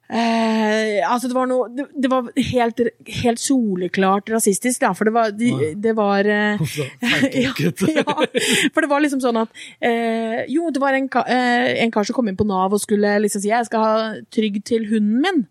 [0.08, 2.78] Eh, altså det var noe Det, det var helt,
[3.18, 6.62] helt soleklart rasistisk, da, for det var, de, det var eh,
[7.44, 8.04] ja, ja,
[8.72, 9.52] for det var liksom sånn at
[9.84, 13.18] eh, Jo, det var en, eh, en kar som kom inn på Nav og skulle
[13.20, 13.98] liksom si jeg skal ha
[14.32, 15.44] trygg til hunden min.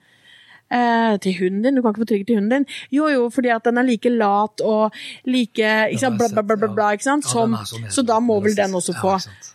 [0.74, 1.78] Eh, til hunden din?
[1.78, 2.66] Du kan ikke få trygg til hunden din.
[2.92, 4.98] Jo, jo, fordi at den er like lat og
[5.30, 5.70] like
[6.02, 7.30] sant, bla, bla, bla, bla, bla, ikke sant?
[7.30, 9.20] Ja, Som, er så da må vel den også få.
[9.22, 9.54] sant.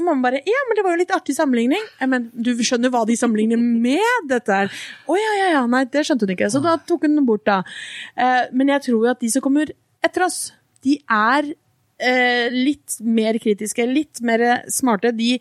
[0.00, 1.84] Og mamma bare Ja, men det var jo litt artig sammenligning.
[2.08, 4.72] Men, du skjønner hva de sammenligner med dette her?
[5.06, 5.64] Å ja, ja, ja.
[5.70, 6.50] Nei, det skjønte hun ikke.
[6.52, 7.60] Så da tok hun den bort, da.
[8.16, 9.72] Eh, men jeg tror jo at de som kommer
[10.04, 10.40] etter oss,
[10.86, 11.52] de er
[12.00, 15.12] eh, litt mer kritiske, litt mer smarte.
[15.16, 15.34] De,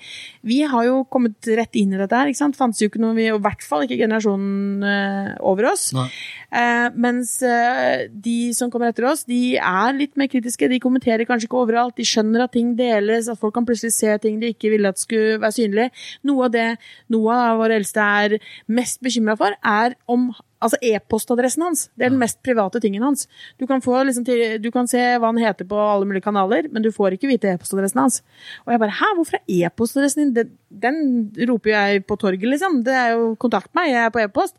[0.46, 2.58] vi har jo kommet rett inn i dette her, ikke sant.
[2.60, 5.90] Fantes jo ikke noe, vi, og i hvert fall ikke generasjonen eh, over oss.
[5.96, 10.70] Eh, mens eh, de som kommer etter oss, de er litt mer kritiske.
[10.72, 11.98] De kommenterer kanskje ikke overalt.
[12.00, 15.02] De skjønner at ting deles, at folk kan plutselig se ting de ikke ville at
[15.02, 15.90] skulle være synlig.
[16.28, 16.70] Noe av det
[17.14, 18.38] Noah, vår eldste, er
[18.72, 20.30] mest bekymra for, er om
[20.60, 21.86] Altså e-postadressen hans.
[21.96, 23.28] Det er den mest private tingen hans.
[23.60, 26.68] Du kan, få, liksom, til, du kan se hva han heter på alle mulige kanaler,
[26.74, 28.22] men du får ikke vite e-postadressen hans.
[28.66, 30.52] Og jeg bare Hæ, hvorfor er e-postadressen din den,
[30.84, 32.82] den roper jeg på torget, liksom.
[32.84, 34.58] Det er jo Kontakt meg, jeg er på e-post.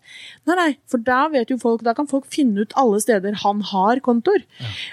[0.49, 3.61] Nei, nei, for da vet jo folk Da kan folk finne ut alle steder han
[3.71, 4.47] har kontoer.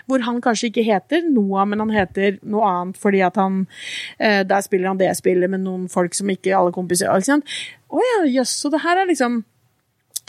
[0.09, 3.63] Hvor han kanskje ikke heter Noah, men han heter noe annet fordi at han
[4.19, 7.07] eh, Der spiller han det spillet med noen folk som ikke alle kompiser?
[7.07, 8.57] Å ja, jøss.
[8.59, 9.41] Så det her er liksom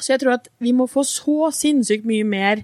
[0.00, 2.62] så jeg tror at vi må få så sinnssykt mye mer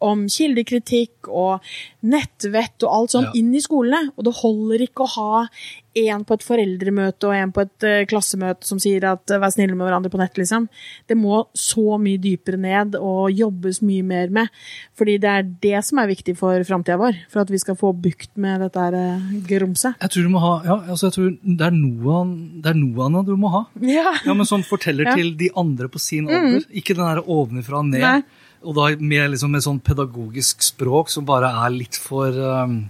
[0.00, 1.64] om kildekritikk og
[2.06, 3.38] nettvett og alt sånt Ja.
[3.40, 4.12] inn i skolene.
[4.16, 5.48] Og det holder ikke å ha
[5.96, 9.52] en på et foreldremøte og en på et uh, klassemøte som sier at uh, vær
[9.54, 10.68] snille med hverandre på nett, liksom.
[11.08, 14.52] Det må så mye dypere ned og jobbes mye mer med.
[14.98, 17.18] Fordi det er det som er viktig for framtida vår.
[17.32, 19.96] For at vi skal få bukt med dette her uh, grumset.
[20.02, 22.22] Jeg tror du må ha, ja, altså jeg tror det er noe,
[22.64, 23.64] det er noe Anna, du må ha.
[23.96, 24.12] Ja.
[24.26, 25.14] Ja, men som forteller Ja.
[25.14, 25.20] Mm.
[25.22, 26.64] til de andre på sin alder.
[26.74, 28.02] Ikke den der ovenfra og ned.
[28.02, 28.42] Nei.
[28.66, 32.80] Og da med, liksom, med sånn pedagogisk språk som bare er litt for um,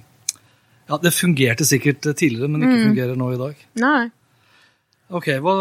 [0.89, 2.69] Ja, det fungerte sikkert tidligere, men Mm.
[2.71, 3.55] ikke fungerer nå i dag.
[3.83, 4.11] Nei.
[5.09, 5.53] Ok, hva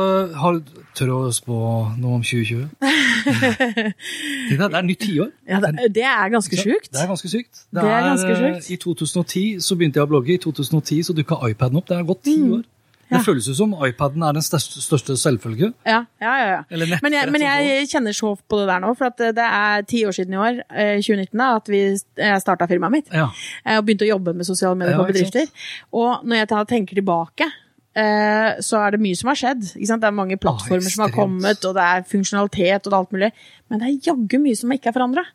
[0.41, 0.61] har
[0.95, 1.55] Tør å spå
[1.99, 2.69] noe om 2020?
[4.49, 5.29] Det er nytt tiår.
[5.49, 6.89] Ja, det, det er ganske sjukt.
[6.93, 7.65] Det er ganske sykt.
[7.73, 8.69] Det er ganske sykt.
[8.71, 10.33] I 2010 så begynte jeg å blogge.
[10.33, 11.87] I 2010 så dukka iPaden opp.
[11.89, 12.63] Det er gått ti år.
[12.63, 12.63] Mm.
[12.63, 12.74] Ja.
[13.15, 15.71] Det føles jo som iPaden er den største, største selvfølge.
[15.87, 16.47] Ja, ja, ja.
[16.51, 16.61] ja.
[16.69, 19.85] Nettbrett Men, jeg, men jeg kjenner så på det der nå, for at det er
[19.89, 21.83] ti år siden i år, eh, 2019, da, at vi
[22.43, 23.13] starta firmaet mitt.
[23.13, 23.29] Ja.
[23.65, 25.47] eh, Og begynte å jobbe med sosiale medier på bedrifter.
[25.95, 27.49] Og når jeg tenker tilbake,
[27.95, 29.63] eh, så er det mye som har skjedd.
[29.75, 33.15] Det er mange plattformer som har kommet, og det er funksjonalitet og det er alt
[33.15, 33.31] mulig.
[33.69, 35.25] Men det er jaggu mye som ikke er forandra.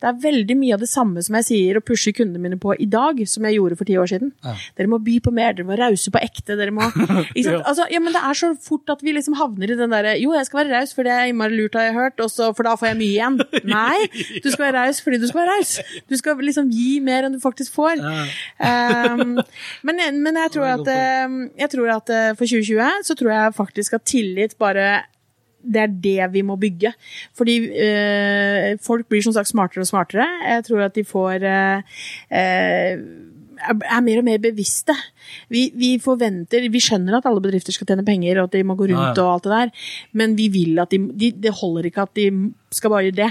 [0.00, 2.72] Det er veldig mye av det samme som jeg sier og pusher kundene mine på
[2.80, 4.32] i dag, som jeg gjorde for ti år siden.
[4.46, 4.54] Ja.
[4.78, 6.56] Dere må by på mer, dere må rause på ekte.
[6.56, 6.88] dere må...
[7.40, 7.60] Ja.
[7.66, 10.32] Altså, ja, men det er så fort at vi liksom havner i den derre Jo,
[10.36, 12.74] jeg skal være raus, for det er innmari lurt, har jeg hørt, også, for da
[12.78, 13.38] får jeg mye igjen.
[13.74, 14.08] Nei,
[14.42, 15.72] du skal være raus fordi du skal være raus.
[16.10, 18.02] Du skal liksom gi mer enn du faktisk får.
[18.02, 19.38] Um,
[19.86, 20.92] men, men jeg tror at,
[21.26, 24.90] um, jeg tror at uh, for 2020 så tror jeg faktisk at tillit bare
[25.62, 26.92] det er det vi må bygge.
[27.36, 30.26] Fordi uh, folk blir som sagt smartere og smartere.
[30.48, 31.98] Jeg tror at de får uh,
[32.32, 33.29] uh,
[33.60, 34.94] er er mer og mer bevisste.
[35.52, 38.76] Vi, vi forventer, vi skjønner at alle bedrifter skal tjene penger, og at de må
[38.78, 39.26] gå rundt Ja, ja.
[39.26, 39.86] og alt det der,
[40.20, 42.26] men vi vil at de, de Det holder ikke at de
[42.70, 43.30] skal bare gjøre det.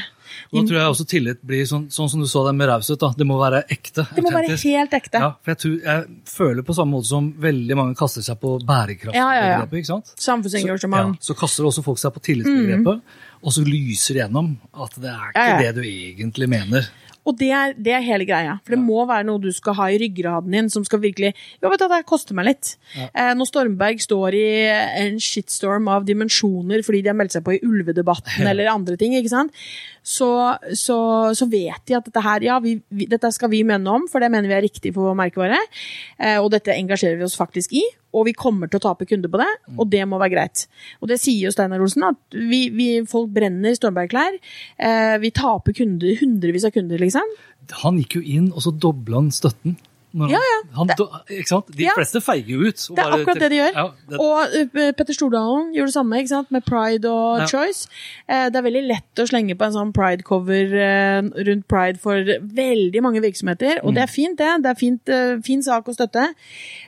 [0.54, 3.02] Nå tror jeg også tillit blir sånn, sånn som du så det med raushet.
[3.18, 4.06] Det må være ekte.
[4.14, 5.22] Det må være helt ekte.
[5.24, 8.58] Ja, for jeg, tror, jeg føler på samme måte som veldig mange kaster seg på
[8.68, 9.90] bærekraftbegrepet.
[9.90, 10.00] Ja?
[10.28, 11.18] Samfunnsengasjement.
[11.18, 14.54] Ja, så kaster også folk seg på tillitsbegrepet, og så lyser det gjennom
[14.86, 16.90] at det er ikke det du egentlig mener.
[17.28, 18.56] Og det er, det er hele greia.
[18.64, 21.70] For det må være noe du skal ha i ryggraden din som skal virkelig Ja,
[21.70, 22.74] vet du, det koster meg litt.
[22.96, 24.48] Eh, når Stormberg står i
[25.04, 29.18] en shitstorm av dimensjoner fordi de har meldt seg på i ulvedebatten eller andre ting,
[29.20, 29.56] ikke sant,
[30.06, 30.32] så,
[30.74, 31.00] så,
[31.36, 34.24] så vet de at dette her Ja, vi, vi, dette skal vi mene om, for
[34.24, 35.60] det mener vi er riktig for vår merkevare.
[36.18, 37.84] Eh, og dette engasjerer vi oss faktisk i.
[38.16, 40.66] Og vi kommer til å tape kunder på det, og det må være greit.
[41.02, 44.40] Og det sier jo Steinar Olsen, at vi, vi, folk brenner Stormberg-klær.
[44.82, 47.38] Eh, vi taper kunder, hundrevis av kunder, liksom.
[47.84, 49.78] Han gikk jo inn, og så dobla han støtten.
[50.14, 50.58] Når Ja, ja.
[50.74, 50.90] Han,
[51.30, 51.68] ikke sant?
[51.70, 51.92] De Ja.
[51.96, 52.76] fleste feiger jo ut.
[52.82, 53.74] Det er bare akkurat det de gjør.
[53.76, 56.52] Ja, det, Og uh, Petter Stordalen gjorde det samme ikke sant?
[56.52, 57.46] med Pride og Ja.
[57.46, 57.86] Choice.
[58.26, 62.16] Uh, det er veldig lett å slenge på en sånn Pride-cover uh, rundt Pride for
[62.42, 63.84] veldig mange virksomheter.
[63.84, 64.50] Og det er fint, det.
[64.64, 65.14] Det er fint,
[65.46, 66.26] fin sak å støtte.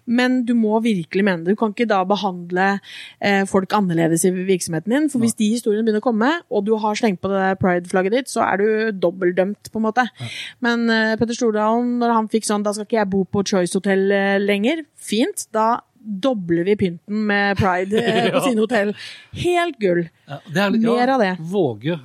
[0.07, 1.53] Men du må virkelig mene det.
[1.53, 2.79] Du kan ikke da behandle
[3.21, 5.09] eh, folk annerledes i virksomheten din.
[5.13, 8.31] For hvis de historiene begynner å komme, og du har slengt på det Pride-flagget ditt,
[8.31, 8.67] så er du
[8.97, 10.07] dobbeltdømt, på en måte.
[10.59, 10.87] Men
[11.19, 14.37] Petter Stordalen, når han fikk sånn 'da skal ikke jeg bo på Choice Hotel eh,
[14.41, 15.45] lenger', fint.
[15.53, 18.43] Da dobler vi pynten med Pride eh, på Ja.
[18.47, 18.93] sine hotell.
[19.43, 20.05] Helt gull.
[20.27, 20.39] ja,
[20.73, 21.33] litt- Mer av det.
[21.37, 21.51] Mm.
[21.51, 21.99] Våge,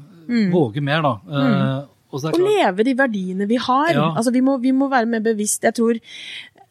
[0.53, 1.15] våge mer, da.
[1.25, 1.87] Mm.
[2.17, 3.95] og leve de verdiene vi har.
[4.17, 5.63] Altså, vi, må, vi må være mer bevisst.
[5.67, 5.99] Jeg tror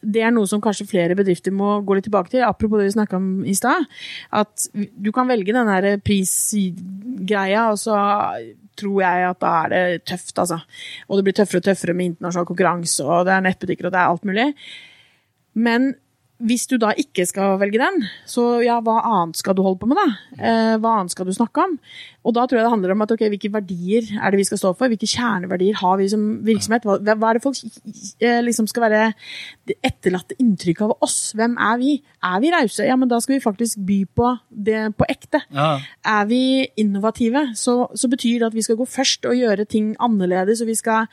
[0.06, 2.44] det er noe som kanskje flere bedrifter må gå litt tilbake til.
[2.46, 3.88] Apropos det vi snakka om i stad.
[4.34, 7.96] At du kan velge den der prisgreia, og så
[8.80, 10.62] tror jeg at da er det tøft, altså.
[11.10, 14.02] Og det blir tøffere og tøffere med internasjonal konkurranse, og det er nettbutikker, og det
[14.02, 14.50] er alt mulig.
[15.56, 15.94] Men
[16.44, 19.88] hvis du da ikke skal velge den, så ja, hva annet skal du holde på
[19.88, 20.08] med, da?
[20.36, 21.78] Eh, hva annet skal du snakke om?
[22.26, 24.60] Og da tror jeg det handler om at okay, hvilke verdier er det vi skal
[24.60, 24.90] stå for?
[24.90, 26.88] Hvilke kjerneverdier har vi som virksomhet?
[26.88, 27.60] Hva, hva er det folk
[28.20, 29.02] eh, liksom skal være
[29.70, 31.20] det etterlatte inntrykk av oss?
[31.38, 31.94] Hvem er vi?
[32.26, 32.88] Er vi rause?
[32.88, 35.44] Ja, men da skal vi faktisk by på det på ekte.
[35.54, 36.42] ja, Er vi
[36.82, 40.64] innovative, så, så betyr det at vi skal gå først og gjøre ting annerledes.
[40.66, 41.06] og vi skal?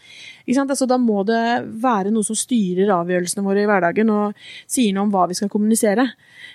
[0.48, 1.42] Altså, Da må det
[1.82, 5.52] være noe som styrer avgjørelsene våre i hverdagen og sier noe om hva vi skal
[5.52, 6.08] kommunisere.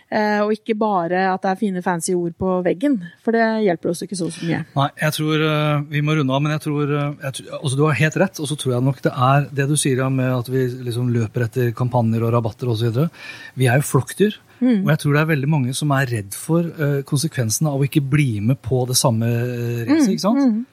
[0.07, 3.91] Eh, og ikke bare at det er fine, fancy ord på veggen, for det hjelper
[3.91, 4.61] oss ikke så mye.
[4.77, 7.79] Nei, jeg tror eh, vi må runde av, men jeg tror, eh, jeg tror altså
[7.79, 10.07] Du har helt rett, og så tror jeg nok det er det du sier ja,
[10.13, 13.03] med at vi liksom løper etter kampanjer og rabatter osv.
[13.59, 14.43] Vi er jo flokkdyr.
[14.57, 16.65] Og jeg tror det er veldig mange som er redd for
[17.05, 19.27] konsekvensene av å ikke bli med på det samme
[19.85, 20.15] racet.
[20.15, 20.63] ikke sant?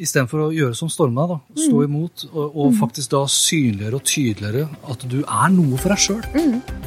[0.00, 4.64] Istedenfor å gjøre som Storma, da, stå imot og, og faktisk da synligere og tydeligere
[4.90, 6.22] at du er noe for deg sjøl.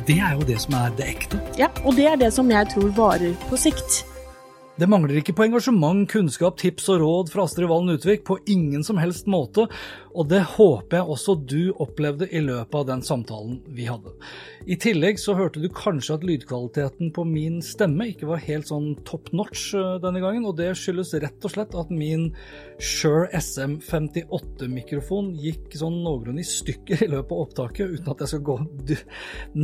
[0.08, 1.40] Det er jo det som er det ekte.
[1.60, 4.04] Ja, Og det er det som jeg tror varer på sikt.
[4.76, 8.82] Det mangler ikke på engasjement, kunnskap, tips og råd fra Astrid Valen Utvik på ingen
[8.84, 9.70] som helst måte,
[10.12, 14.12] og det håper jeg også du opplevde i løpet av den samtalen vi hadde.
[14.68, 18.96] I tillegg så hørte du kanskje at lydkvaliteten på min stemme ikke var helt sånn
[19.08, 22.32] top notch eh, denne gangen, og det skyldes rett og slett at min
[22.76, 28.44] Shure SM58-mikrofon gikk sånn noenlunde i stykker i løpet av opptaket, uten at jeg skal
[28.50, 28.58] gå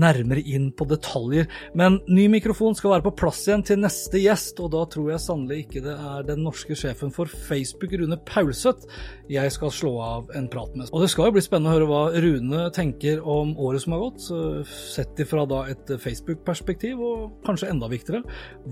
[0.06, 1.50] nærmere inn på detaljer.
[1.76, 5.16] Men ny mikrofon skal være på plass igjen til neste gjest, og da tror tror
[5.16, 8.86] jeg sannelig ikke det er den norske sjefen for Facebook, Rune Paulseth,
[9.32, 10.92] jeg skal slå av en prat med.
[10.94, 14.04] Og det skal jo bli spennende å høre hva Rune tenker om året som har
[14.04, 14.28] gått,
[14.70, 18.22] sett ifra da et Facebook-perspektiv, og kanskje enda viktigere,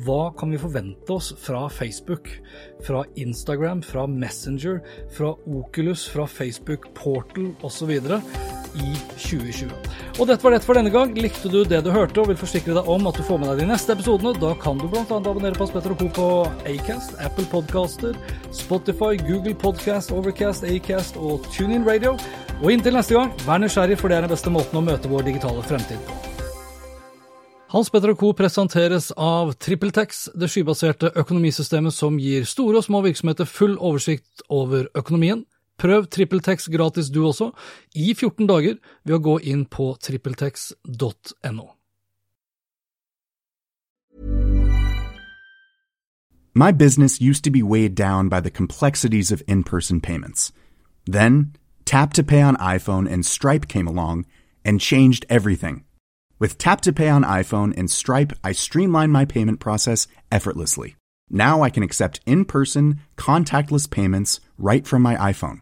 [0.06, 2.30] hva kan vi forvente oss fra Facebook,
[2.86, 4.84] fra Instagram, fra Messenger,
[5.18, 7.98] fra Oculus, fra Facebook Portal osv.
[8.76, 9.72] i 2020.
[10.20, 11.14] Og dette var det for denne gang.
[11.18, 13.64] Likte du det du hørte og vil forsikre deg om at du får med deg
[13.64, 15.04] de neste episodene, da kan du bl.a.
[15.18, 16.30] abonnere på Spetter og Co på
[16.70, 18.18] Acast, Apple Podcaster,
[18.56, 22.18] Spotify, Google Podcast, Overcast, Acast og TuneIn Radio.
[22.60, 25.30] Og inntil neste gang, vær nysgjerrig, for det er den beste måten å møte vår
[25.30, 26.26] digitale fremtid på.
[27.70, 28.32] Hans Petter Co.
[28.34, 34.88] presenteres av TrippelTex, det skybaserte økonomisystemet som gir store og små virksomheter full oversikt over
[34.98, 35.44] økonomien.
[35.80, 37.52] Prøv TrippelTex gratis du også,
[37.96, 41.70] i 14 dager, ved å gå inn på trippeltex.no.
[46.54, 50.52] My business used to be weighed down by the complexities of in person payments.
[51.06, 51.56] Then,
[51.86, 54.26] Tap to Pay on iPhone and Stripe came along
[54.66, 55.86] and changed everything.
[56.40, 60.96] With Tap to Pay on iPhone and Stripe, I streamlined my payment process effortlessly.
[61.30, 65.62] Now I can accept in person, contactless payments right from my iPhone.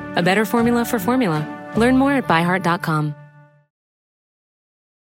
[0.15, 1.47] a better formula for formula.
[1.75, 3.20] Learn more at byheart.com.